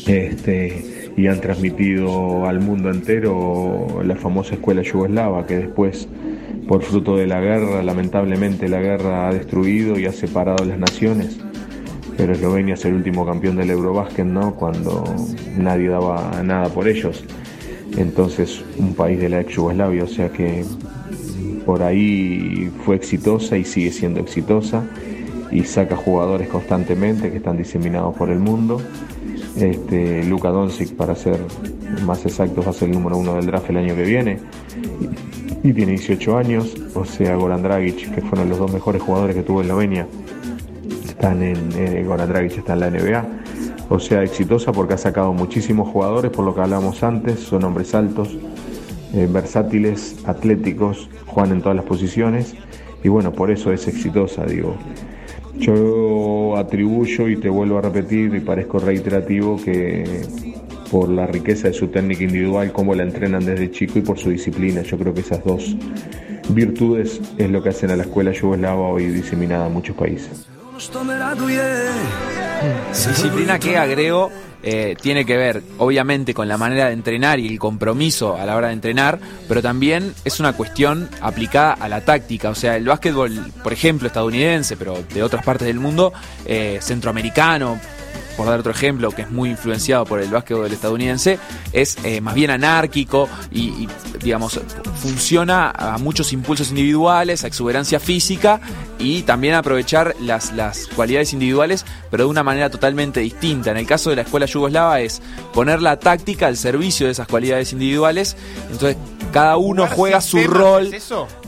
[0.08, 6.08] este, y han transmitido al mundo entero la famosa escuela yugoslava, que después,
[6.68, 11.40] por fruto de la guerra, lamentablemente la guerra ha destruido y ha separado las naciones
[12.18, 14.56] pero Eslovenia es el último campeón del Eurobásquet, ¿no?
[14.56, 15.04] Cuando
[15.58, 17.24] nadie daba nada por ellos.
[17.98, 20.64] Entonces, un país de la ex Yugoslavia, o sea que
[21.66, 24.84] por ahí fue exitosa y sigue siendo exitosa
[25.52, 28.82] y saca jugadores constantemente que están diseminados por el mundo.
[29.56, 31.38] Este, Luka Doncic, para ser
[32.06, 34.40] más exactos, va a ser el número uno del draft el año que viene
[35.64, 36.76] y, tiene 18 años.
[36.96, 40.08] O sea, Goran Dragic, que fueron los dos mejores jugadores que tuvo Eslovenia,
[41.06, 43.26] están en, eh, Goran Dragic está en la NBA.
[43.90, 47.94] O sea, exitosa porque ha sacado muchísimos jugadores, por lo que hablamos antes, son hombres
[47.94, 48.36] altos,
[49.14, 52.56] eh, versátiles, atléticos, juegan en todas las posiciones
[53.04, 54.76] y bueno, por eso es exitosa, digo.
[55.58, 60.22] Yo atribuyo y te vuelvo a repetir y parezco reiterativo que
[60.92, 64.30] por la riqueza de su técnica individual, cómo la entrenan desde chico y por su
[64.30, 64.82] disciplina.
[64.84, 65.76] Yo creo que esas dos
[66.50, 70.48] virtudes es lo que hacen a la escuela yugoslava hoy diseminada en muchos países.
[72.92, 74.32] Disciplina que agrego
[74.64, 78.56] eh, tiene que ver, obviamente, con la manera de entrenar y el compromiso a la
[78.56, 82.50] hora de entrenar, pero también es una cuestión aplicada a la táctica.
[82.50, 86.14] O sea, el básquetbol, por ejemplo, estadounidense, pero de otras partes del mundo,
[86.46, 87.80] eh, centroamericano,
[88.36, 91.40] por dar otro ejemplo, que es muy influenciado por el básquetbol estadounidense,
[91.72, 93.88] es eh, más bien anárquico y,
[94.22, 94.60] digamos,
[94.96, 98.60] funciona a muchos impulsos individuales, a exuberancia física
[99.00, 103.72] y también aprovechar las, las cualidades individuales, pero de una manera totalmente distinta.
[103.72, 105.22] En el caso de la escuela yugoslava es
[105.54, 108.36] poner la táctica al servicio de esas cualidades individuales,
[108.72, 108.98] entonces
[109.32, 110.92] cada uno juega su rol,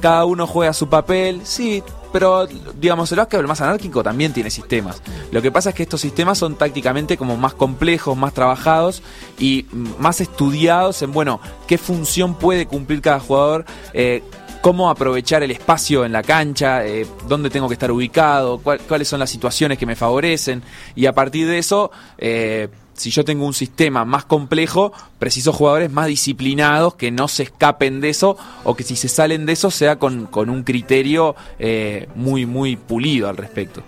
[0.01, 2.47] cada uno juega su papel, sí, pero
[2.79, 5.01] digamos, el básquetbol más anárquico también tiene sistemas.
[5.31, 9.01] Lo que pasa es que estos sistemas son tácticamente como más complejos, más trabajados
[9.39, 9.65] y
[9.99, 13.65] más estudiados en, bueno, qué función puede cumplir cada jugador.
[13.93, 14.23] Eh,
[14.65, 19.19] cómo aprovechar el espacio en la cancha, eh, dónde tengo que estar ubicado, cuáles son
[19.19, 20.63] las situaciones que me favorecen
[20.95, 25.91] y a partir de eso eh, si yo tengo un sistema más complejo, preciso jugadores
[25.91, 29.69] más disciplinados que no se escapen de eso o que si se salen de eso
[29.69, 33.83] sea con, un criterio eh, muy, muy pulido al respecto.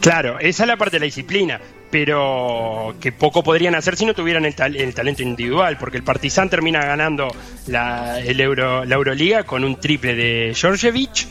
[0.00, 4.14] Claro, esa es la parte de la disciplina, pero que poco podrían hacer si no
[4.14, 7.28] tuvieran el, talento individual, porque el Partizan termina ganando
[7.66, 11.26] la, el Euro, la Euroliga con un triple de Georgievich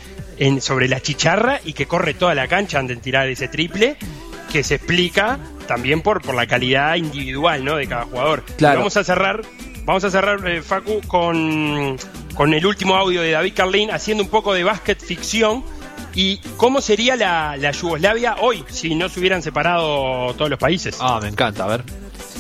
[0.59, 3.97] sobre la chicharra y que corre toda la cancha antes de tirar ese triple,
[4.51, 7.76] que se explica también por, por la calidad individual ¿no?
[7.76, 8.43] de cada jugador.
[8.59, 9.41] Vamos a cerrar,
[9.86, 11.97] vamos a cerrar eh, Facu, con,
[12.34, 15.63] con el último audio de David Carlin haciendo un poco de básquet ficción.
[16.13, 20.97] ¿Y cómo sería la, la, Yugoslavia hoy si no se hubieran separado todos los países?
[20.99, 21.84] Ah, me encanta, a ver.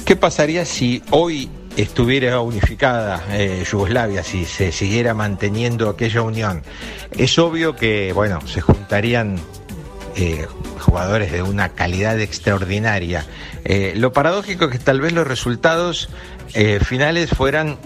[0.05, 6.63] ¿Qué pasaría si hoy estuviera unificada eh, Yugoslavia, si se siguiera manteniendo aquella unión?
[7.11, 9.39] Es obvio que, bueno, se juntarían
[10.19, 10.47] eh,
[10.79, 13.23] jugadores de una calidad extraordinaria.
[13.65, 16.09] Eh, lo paradójico es que tal vez los resultados
[16.55, 17.77] eh, finales fueran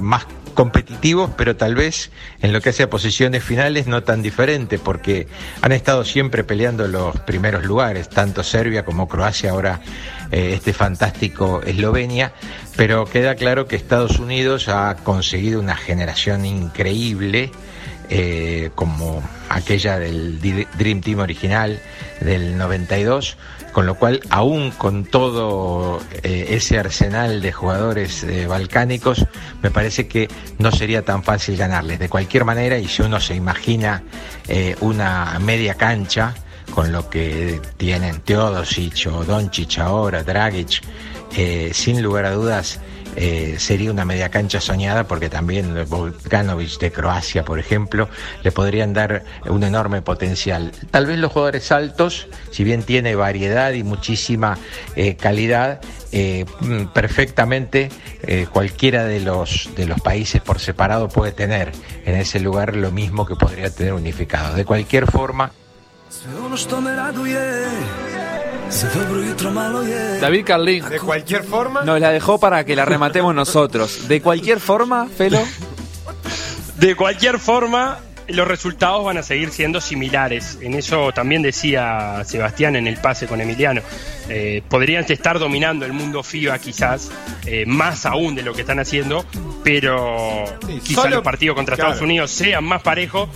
[0.00, 4.78] más competitivos, pero tal vez en lo que hace a posiciones finales no tan diferente,
[4.78, 5.28] porque
[5.60, 9.80] han estado siempre peleando los primeros lugares, tanto Serbia como Croacia, ahora
[10.32, 12.32] este fantástico Eslovenia,
[12.76, 17.52] pero queda claro que Estados Unidos ha conseguido una generación increíble
[18.08, 21.80] eh, como aquella del Dream Team original
[22.20, 23.36] del 92,
[23.72, 29.26] con lo cual aún con todo eh, ese arsenal de jugadores eh, balcánicos,
[29.62, 30.28] me parece que
[30.58, 31.98] no sería tan fácil ganarles.
[31.98, 34.02] De cualquier manera, y si uno se imagina
[34.80, 36.34] una media cancha,
[36.74, 40.82] con lo que tienen Teodosic o Doncic ahora, Dragic,
[41.72, 42.80] sin lugar a dudas,
[43.16, 48.08] eh, sería una media cancha soñada porque también Volkanovich de Croacia, por ejemplo,
[48.42, 50.72] le podrían dar un enorme potencial.
[50.90, 54.58] Tal vez los jugadores altos, si bien tiene variedad y muchísima
[54.96, 55.80] eh, calidad,
[56.12, 57.90] eh, mm, perfectamente
[58.52, 61.72] cualquiera de los, de los países por separado puede tener
[62.04, 64.54] en ese lugar lo mismo que podría tener unificado.
[64.54, 65.50] De cualquier forma...
[70.20, 70.88] David Carlin.
[70.88, 71.82] De cualquier forma.
[71.82, 74.08] Nos la dejó para que la rematemos nosotros.
[74.08, 75.40] De cualquier forma, Felo.
[76.78, 77.98] De cualquier forma,
[78.28, 80.58] los resultados van a seguir siendo similares.
[80.62, 83.82] En eso también decía Sebastián en el pase con Emiliano.
[84.28, 87.10] Eh, podrían estar dominando el mundo FIBA quizás,
[87.44, 89.26] eh, más aún de lo que están haciendo,
[89.62, 90.44] pero
[90.82, 93.28] quizás los partidos contra Estados Unidos sean más parejos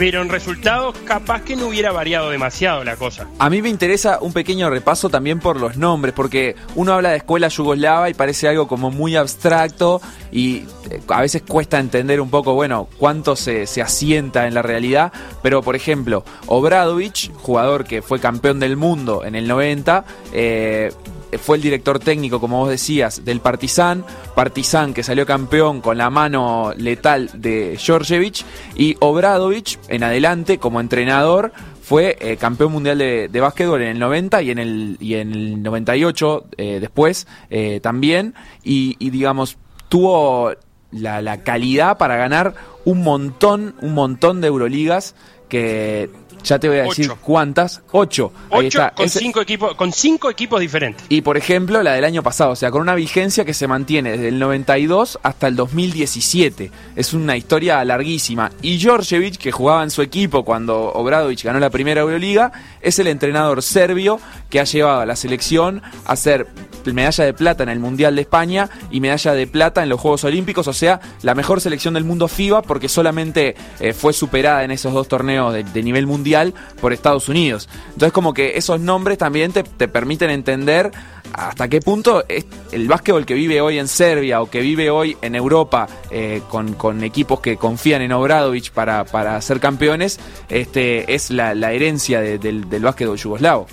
[0.00, 3.26] pero en resultados capaz que no hubiera variado demasiado la cosa.
[3.38, 7.18] A mí me interesa un pequeño repaso también por los nombres, porque uno habla de
[7.18, 10.00] escuela yugoslava y parece algo como muy abstracto
[10.32, 15.12] y eh, a veces cuesta entender un poco, bueno, cuánto se, asienta en la realidad,
[15.42, 20.92] pero por ejemplo, Obradovic, jugador que fue campeón del mundo en el 90, eh,
[21.38, 24.04] fue el director técnico, como vos decías, del Partizan.
[24.34, 28.44] Partizan que salió campeón con la mano letal de Georgievich.
[28.74, 31.52] Y Obradovic, en adelante, como entrenador,
[31.82, 35.62] fue eh, campeón mundial de, básquetbol en el 90 y en el, y en el
[35.62, 38.34] 98 eh, después eh, también.
[38.62, 39.58] Y, y, digamos,
[39.88, 40.52] tuvo
[40.92, 42.54] la, la calidad para ganar
[42.84, 45.14] un montón, un montón de Euroligas
[45.48, 46.08] que
[46.44, 47.82] ya te voy a decir cuántas.
[47.92, 48.32] Ocho.
[48.50, 51.04] Ocho con, cinco equipos, con cinco equipos diferentes.
[51.08, 54.12] Y por ejemplo, la del año pasado, o sea, con una vigencia que se mantiene
[54.12, 56.70] desde el 92 hasta el 2017.
[56.96, 58.50] Es una historia larguísima.
[58.62, 63.06] Y Georgievich, que jugaba en su equipo cuando Obradovic ganó la primera Euroliga, es el
[63.06, 66.48] entrenador serbio que ha llevado a la selección a ser
[66.92, 70.24] medalla de plata en el Mundial de España y medalla de plata en los Juegos
[70.24, 74.70] Olímpicos, o sea, la mejor selección del mundo FIBA porque solamente eh, fue superada en
[74.70, 77.68] esos dos torneos de nivel mundial mundial por Estados Unidos.
[77.88, 80.90] Entonces como que esos nombres también te, te permiten entender
[81.32, 82.24] hasta qué punto
[82.72, 87.04] el básquetbol que vive hoy en Serbia o que vive hoy en Europa eh, con,
[87.04, 90.18] equipos que confían en Obradovic para, para ser campeones
[90.48, 93.66] este, es la, herencia del, del básquetbol yugoslavo.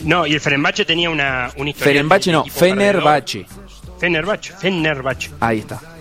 [0.00, 1.94] No, y el Fenerbahce tenía una, una historia.
[1.94, 3.46] Fenerbahce no, Fenerbahce.
[3.98, 5.30] Fenerbahce, Fenerbahce.
[5.40, 5.95] Ahí está.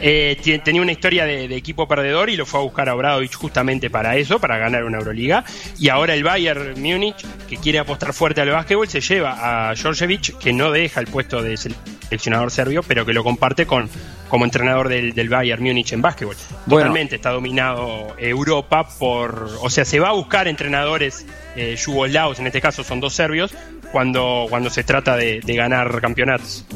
[0.00, 3.90] Eh, tenía una historia de, equipo perdedor y lo fue a buscar a Obradovic justamente
[3.90, 5.44] para eso, para ganar una Euroliga.
[5.78, 10.36] Y ahora el Bayern Múnich, que quiere apostar fuerte al básquetbol, se lleva a Georgievich,
[10.38, 13.88] que no deja el puesto de seleccionador serbio, pero que lo comparte con
[14.28, 16.36] como entrenador del, Bayern Múnich en básquetbol.
[16.68, 19.48] Totalmente está dominado Europa por.
[19.62, 21.26] O sea, se va a buscar entrenadores
[21.56, 23.54] eh, yugoslavos, en este caso son dos serbios,
[23.90, 26.66] cuando, cuando se trata de ganar campeonatos.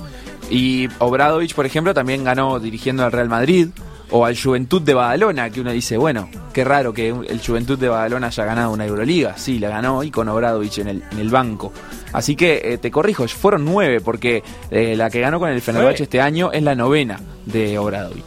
[0.53, 3.68] Y Obradovic, por ejemplo, también ganó dirigiendo al Real Madrid
[4.11, 7.88] o al Juventud de Badalona, que uno dice, bueno, qué raro que el Juventud de
[7.88, 9.38] Badalona haya ganado una Euroliga.
[9.38, 11.72] Sí, la ganó y con Obradovic en el, en el banco.
[12.12, 16.03] Así que eh, te corrijo, fueron nueve, porque eh, la que ganó con el Fenerbahce
[16.03, 18.26] este año es la novena de Obradovic.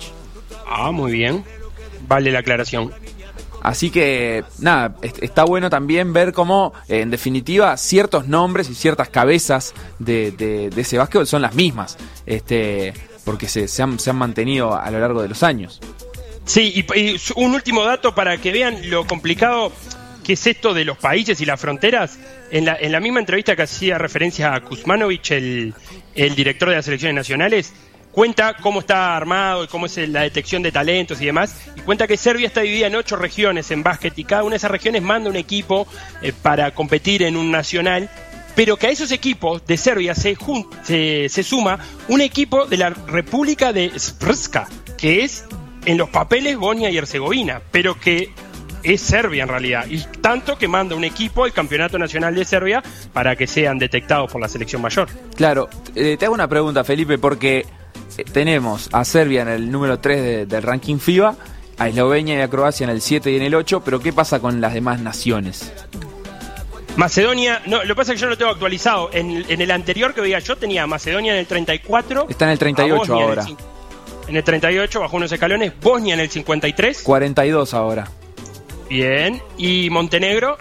[0.67, 1.43] Ah, muy bien.
[2.07, 2.91] Vale la aclaración.
[3.65, 9.73] Así que, nada, está bueno también ver cómo, en definitiva, ciertos nombres y ciertas cabezas
[9.97, 11.97] de, ese básquetbol son las mismas,
[12.27, 12.93] este,
[13.23, 15.81] porque se, han, mantenido a lo largo de los años.
[16.45, 19.71] Sí, y, un último dato para que vean lo complicado
[20.23, 22.19] que es esto de los países y las fronteras.
[22.51, 25.73] En la, en la misma entrevista que hacía referencia a Kuzmanovic, el,
[26.13, 27.73] el director de las selecciones nacionales,
[28.15, 32.07] cuenta cómo está armado y cómo es la detección de talentos y demás, y cuenta
[32.07, 35.01] que Serbia está dividida en ocho regiones en básquet y cada una de esas regiones
[35.01, 35.85] manda un equipo
[36.21, 38.09] eh, para competir en un nacional,
[38.55, 40.37] pero que a esos equipos de Serbia se,
[41.27, 45.43] se, suma un equipo de la República de Sprska, que es
[45.85, 48.29] en los papeles Bosnia y Herzegovina, pero que
[48.81, 52.81] es Serbia en realidad, y tanto que manda un equipo al Campeonato Nacional de Serbia
[53.11, 55.09] para que sean detectados por la selección mayor.
[55.35, 57.65] Claro, eh, te hago una pregunta, Felipe, porque
[58.31, 61.35] tenemos a Serbia en el número 3 del ranking FIBA,
[61.77, 64.39] a Eslovenia y a Croacia en el 7 y en el 8, pero ¿qué pasa
[64.39, 65.71] con las demás naciones?
[66.95, 69.09] Macedonia, no, lo que pasa es que yo no lo tengo actualizado.
[69.11, 72.27] En, el anterior que veía yo tenía Macedonia en el 34.
[72.29, 73.45] Está en el 38 ahora.
[74.27, 75.73] En el, 38, bajó unos escalones.
[75.81, 77.01] Bosnia en el 53.
[77.03, 78.07] 42 ahora.
[78.89, 79.41] Bien.
[79.57, 80.57] ¿Y Montenegro?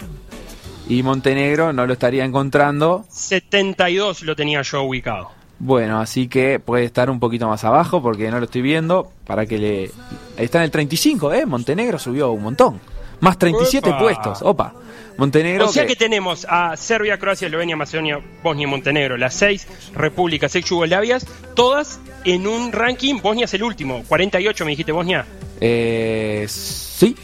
[0.89, 3.05] Y Montenegro no lo estaría encontrando.
[3.11, 5.31] 72 lo tenía yo ubicado.
[5.65, 9.11] Bueno, así que puede estar un poquito más abajo porque no lo estoy viendo.
[9.27, 9.91] Para que le.
[10.37, 11.47] Está en el 35, ¿eh?
[11.47, 12.79] Montenegro subió un montón.
[13.21, 14.43] Más 37 puestos.
[14.43, 14.75] Opa.
[15.17, 15.65] Montenegro.
[15.65, 15.97] O sea que...
[15.97, 21.99] tenemos a Serbia, Croacia, Eslovenia, Macedonia, Bosnia y Montenegro, las seis repúblicas ex yugoslavias, todas
[22.27, 23.23] en un ranking.
[23.23, 25.25] Bosnia es el último, 48 me dijiste Bosnia.
[25.63, 27.17] Eh, sí.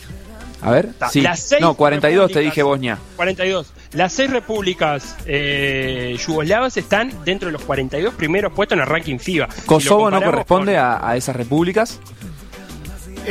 [0.62, 1.22] A ver, sí.
[1.60, 2.98] no, 42 te dije Bosnia.
[3.16, 3.70] 42.
[3.92, 9.18] Las seis repúblicas eh, yugoslavas están dentro de los 42 primeros puestos en el ranking
[9.18, 9.48] FIBA.
[9.66, 11.98] ¿Kosovo no corresponde a, esas repúblicas?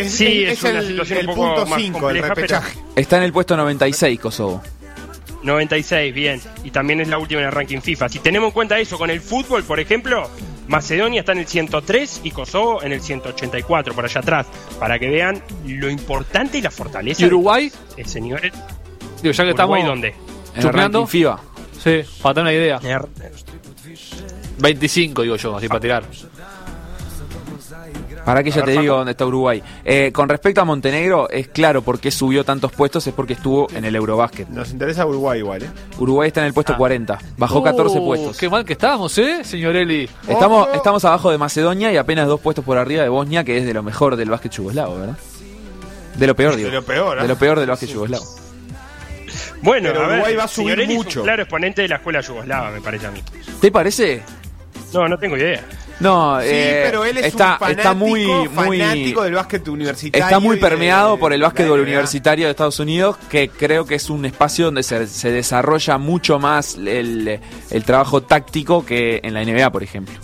[0.05, 2.77] sí, es, el, punto 5, el repechaje.
[2.95, 4.61] Está en el puesto 96 Kosovo.
[5.43, 6.41] 96, bien.
[6.65, 8.09] Y también es la última en el ranking FIFA.
[8.09, 10.29] Si tenemos en cuenta eso con el fútbol, por ejemplo,
[10.67, 14.47] Macedonia está en el 103 y Kosovo en el 184, por allá atrás.
[14.77, 17.23] Para que vean lo importante y la fortaleza.
[17.23, 17.71] ¿Y Uruguay?
[18.05, 18.51] señores.
[19.21, 20.28] Digo, ya que ¿Uruguay dónde?
[20.55, 21.39] En el ranking FIBA.
[21.81, 22.79] Sí, para tener una idea.
[24.59, 26.03] 25, digo yo, así para tirar.
[28.25, 29.63] Para que ya te digo dónde está Uruguay.
[29.83, 33.67] Eh, con respecto a Montenegro, es claro por qué subió tantos puestos, es porque estuvo
[33.73, 34.47] en el Eurobásquet.
[34.49, 35.69] Nos interesa Uruguay igual, ¿eh?
[35.97, 37.25] Uruguay está en el puesto 40, ah.
[37.37, 38.37] bajó 14 puestos.
[38.37, 40.07] Qué mal que estamos, ¿eh, señor Eli?
[40.27, 43.65] Estamos, estamos abajo de Macedonia y apenas dos puestos por arriba de Bosnia, que es
[43.65, 45.17] de lo mejor del básquet yugoslavo, ¿verdad?
[46.15, 46.69] De lo peor, digo.
[46.69, 47.21] De lo peor, ¿eh?
[47.21, 48.38] De lo peor del básquet yugoslavo.
[49.61, 51.09] Bueno, Uruguay va a subir mucho.
[51.09, 53.21] Es un claro exponente de la escuela yugoslava, me parece a mí.
[53.59, 54.23] ¿Te parece?
[54.93, 55.63] No, no tengo idea.
[55.99, 59.67] No, sí, eh, pero él es está, un fanático, está muy, muy fanático del básquet
[59.67, 60.25] universitario.
[60.25, 64.23] Está muy permeado por el básquetbol universitario de Estados Unidos, que creo que es un
[64.25, 69.69] espacio donde se, se desarrolla mucho más el, el, trabajo táctico que en la NBA,
[69.71, 70.15] por ejemplo.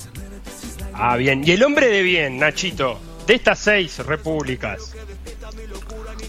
[0.93, 1.43] Ah, bien.
[1.45, 2.97] Y el hombre de bien, Nachito,
[3.28, 4.93] de estas seis repúblicas.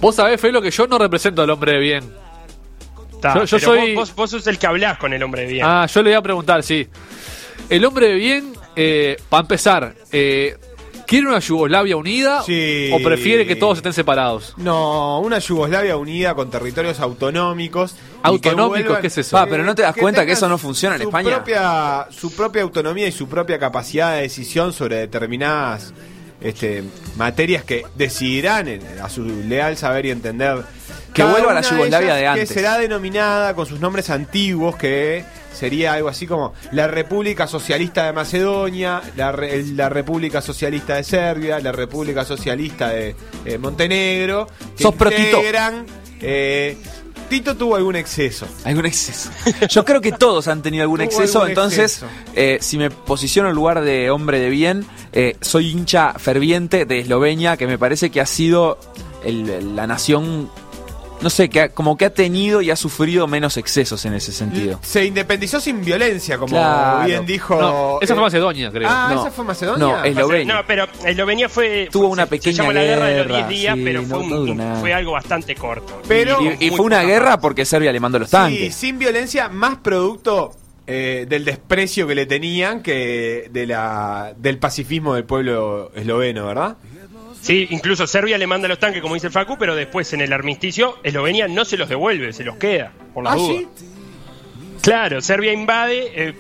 [0.01, 2.26] Vos sabés, Felo, que yo no represento al hombre de bien
[3.47, 3.95] yo, soy...
[3.95, 5.67] Vos, sos el que hablás con el hombre de bien.
[5.67, 6.87] Ah, yo le voy a preguntar, sí.
[7.69, 10.57] El hombre de bien, eh, para empezar, eh,
[11.07, 14.55] ¿quiere una Yugoslavia unida o prefiere que todos estén separados?
[14.57, 17.97] No, una Yugoslavia unida con territorios autonómicos.
[18.23, 18.99] ¿Autonómicos?
[18.99, 19.37] ¿Qué es eso?
[19.37, 21.37] Ah, pero no te das cuenta que eso no funciona en España.
[21.37, 25.93] Propia, su propia autonomía y su propia capacidad de decisión sobre determinadas
[26.41, 26.85] este,
[27.17, 28.69] materias que decidirán
[29.03, 30.62] a su leal saber y entender
[31.17, 32.49] que vuelva a la Yugoslavia de, antes.
[32.49, 38.05] Que será denominada con sus nombres antiguos, que sería algo así como la República Socialista
[38.05, 44.47] de Macedonia, la, la República Socialista de Serbia, la República Socialista de eh, Montenegro,
[44.77, 45.87] que Sos integran,
[46.21, 46.77] eh,
[47.29, 48.47] Tito tuvo algún exceso.
[48.64, 49.31] Algún exceso.
[49.69, 52.05] Yo creo que todos han tenido algún exceso, entonces,
[52.35, 57.01] eh, si me posiciono en lugar de hombre de bien, eh, soy hincha ferviente de
[57.01, 58.79] Eslovenia, que me parece que ha sido
[59.25, 60.49] la nación
[61.21, 64.79] no sé, que como que ha tenido y ha sufrido menos excesos en ese sentido.
[64.83, 66.57] Se independizó sin violencia, como
[67.05, 67.99] bien dijo.
[68.01, 68.89] esa fue Macedonia, creo.
[68.91, 69.87] Ah, esa fue Macedonia.
[69.87, 70.55] No, Eslovenia.
[70.55, 71.89] No, pero Eslovenia fue.
[71.91, 72.75] Tuvo una pequeña se guerra.
[72.75, 76.03] la guerra de los 10 días, pero fue, fue, algo bastante corto.
[76.07, 78.75] Pero, y, fue una guerra porque Serbia le mandó los tanques.
[78.75, 80.53] Sí, sin violencia, más producto
[80.87, 86.77] eh, del desprecio que le tenían que de la, del pacifismo del pueblo esloveno, ¿verdad?
[87.47, 90.33] Sí, incluso Serbia le manda los tanques, como dice el Facu, pero después en el
[90.33, 93.65] armisticio Eslovenia no se los devuelve, se los queda, por las ¿Ah, dudas.
[94.83, 96.35] Claro, Serbia invade eh,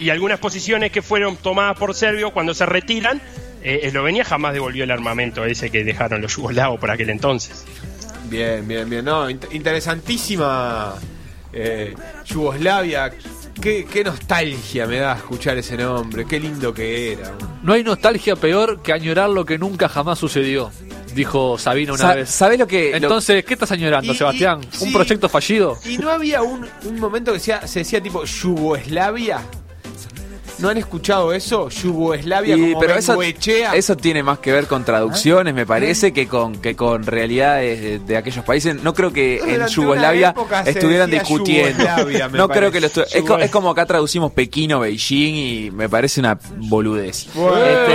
[0.00, 3.20] y algunas posiciones que fueron tomadas por Serbio cuando se retiran,
[3.62, 7.66] eh, Eslovenia jamás devolvió el armamento ese que dejaron los yugoslavos por aquel entonces.
[8.30, 9.04] Bien, bien, bien.
[9.04, 10.94] No, interesantísima
[11.52, 11.94] eh,
[12.24, 13.12] Yugoslavia
[13.60, 17.32] Qué, nostalgia me da escuchar ese nombre, qué lindo que era.
[17.62, 20.70] No hay nostalgia peor que añorar lo que nunca jamás sucedió,
[21.14, 22.30] dijo Sabino una vez.
[22.30, 22.96] ¿Sabes lo que.?
[22.96, 24.60] Entonces, ¿qué estás añorando, Sebastián?
[24.80, 25.76] ¿Un proyecto fallido?
[25.84, 29.40] ¿Y no había un, un momento que se decía tipo Yugoslavia?
[30.58, 31.68] ¿No han escuchado eso?
[31.68, 36.60] Yugoslavia como pero eso, eso tiene más que ver con traducciones, me parece, que con
[36.60, 38.82] que con realidades de, aquellos países.
[38.82, 40.34] No creo que en Yugoslavia
[40.66, 41.84] estuvieran discutiendo.
[42.32, 46.20] no creo que lo es, es, como acá traducimos Pekín o Beijing y me parece
[46.20, 47.26] una boludez.
[47.26, 47.94] Este,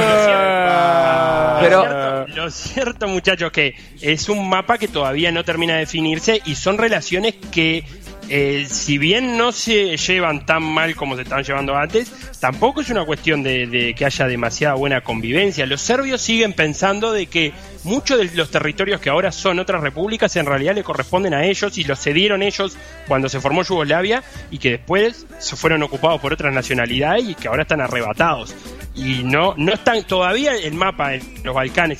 [1.62, 6.56] pero lo cierto, muchachos, que es un mapa que todavía no termina de definirse y
[6.56, 7.86] son relaciones que
[8.30, 12.90] eh, si bien no se llevan tan mal como se estaban llevando antes, tampoco es
[12.90, 15.66] una cuestión de, que haya demasiada buena convivencia.
[15.66, 17.54] Los serbios siguen pensando de que
[17.84, 21.78] muchos de los territorios que ahora son otras repúblicas en realidad le corresponden a ellos
[21.78, 26.34] y los cedieron ellos cuando se formó Yugoslavia y que después se fueron ocupados por
[26.34, 28.56] otras nacionalidades y que ahora están arrebatados.
[28.96, 32.00] Y no, no están todavía el mapa en los Balcanes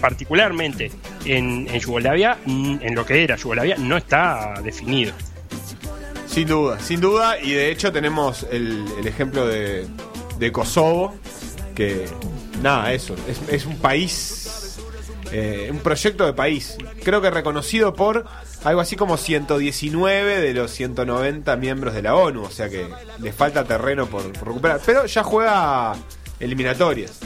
[0.00, 0.92] particularmente
[1.24, 5.12] en, en Yugoslavia, en lo que era Yugoslavia, no está definido.
[6.38, 11.12] Sin duda, sin duda, y de hecho tenemos el, ejemplo de, Kosovo,
[11.74, 12.04] que
[12.62, 13.16] nada, eso,
[13.48, 14.78] es, un país,
[15.32, 18.24] eh, un proyecto de país, creo que reconocido por
[18.62, 22.86] algo así como 119 de los 190 miembros de la ONU, o sea que
[23.20, 25.96] le falta terreno por recuperar, pero ya juega
[26.38, 27.18] eliminatorias.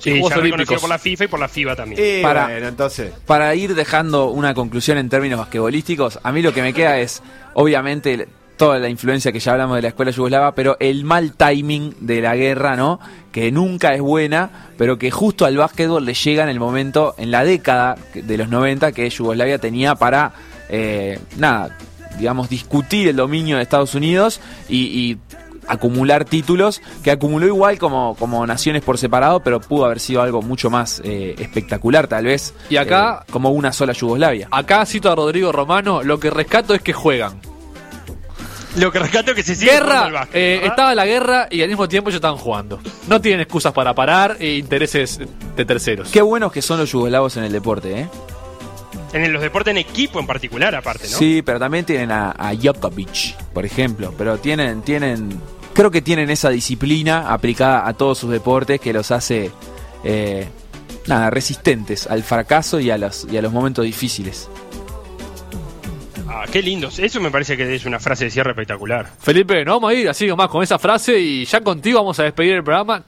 [0.00, 2.22] Sí, ya reconocido por la FIFA y por la FIBA también.
[2.22, 3.12] para, entonces.
[3.26, 7.22] para ir dejando una conclusión en términos basquetbolísticos, a mí lo que me queda es,
[7.54, 8.28] obviamente,
[8.58, 12.20] toda la influencia que ya hablamos de la escuela yugoslava, pero el mal timing de
[12.20, 13.00] la guerra, ¿no?
[13.32, 17.30] Que nunca es buena, pero que justo al básquetbol le llega en el momento, en
[17.30, 20.32] la década de los 90, que Yugoslavia tenía para,
[20.68, 21.78] eh, nada,
[22.18, 25.18] digamos, discutir el dominio de Estados Unidos y, y
[25.68, 30.42] acumular títulos, que acumuló igual como, como naciones por separado, pero pudo haber sido algo
[30.42, 32.54] mucho más eh, espectacular, tal vez.
[32.70, 34.48] Y acá, eh, como una sola Yugoslavia.
[34.50, 37.40] Acá cito a Rodrigo Romano, lo que rescato es que juegan.
[38.76, 41.88] Lo que rescato es que se sigue guerra, eh, estaba la guerra y al mismo
[41.88, 42.78] tiempo ellos estaban jugando.
[43.08, 45.18] No tienen excusas para parar e intereses
[45.56, 46.10] de terceros.
[46.10, 48.08] Qué buenos que son los yugoslavos en el deporte, ¿eh?
[49.12, 51.16] En los deportes en equipo en particular, aparte, ¿no?
[51.16, 54.12] Sí, pero también tienen a, a Jokovic, por ejemplo.
[54.16, 55.40] Pero tienen, tienen
[55.78, 59.52] creo que tienen esa disciplina aplicada a todos sus deportes que los hace
[60.02, 60.48] eh,
[61.06, 64.50] nada, resistentes al fracaso y a, los, y a los momentos difíciles.
[66.26, 66.88] Ah, qué lindo.
[66.98, 69.08] Eso me parece que es una frase de cierre espectacular.
[69.20, 72.24] Felipe, no vamos a ir así nomás con esa frase y ya contigo vamos a
[72.24, 73.04] despedir el programa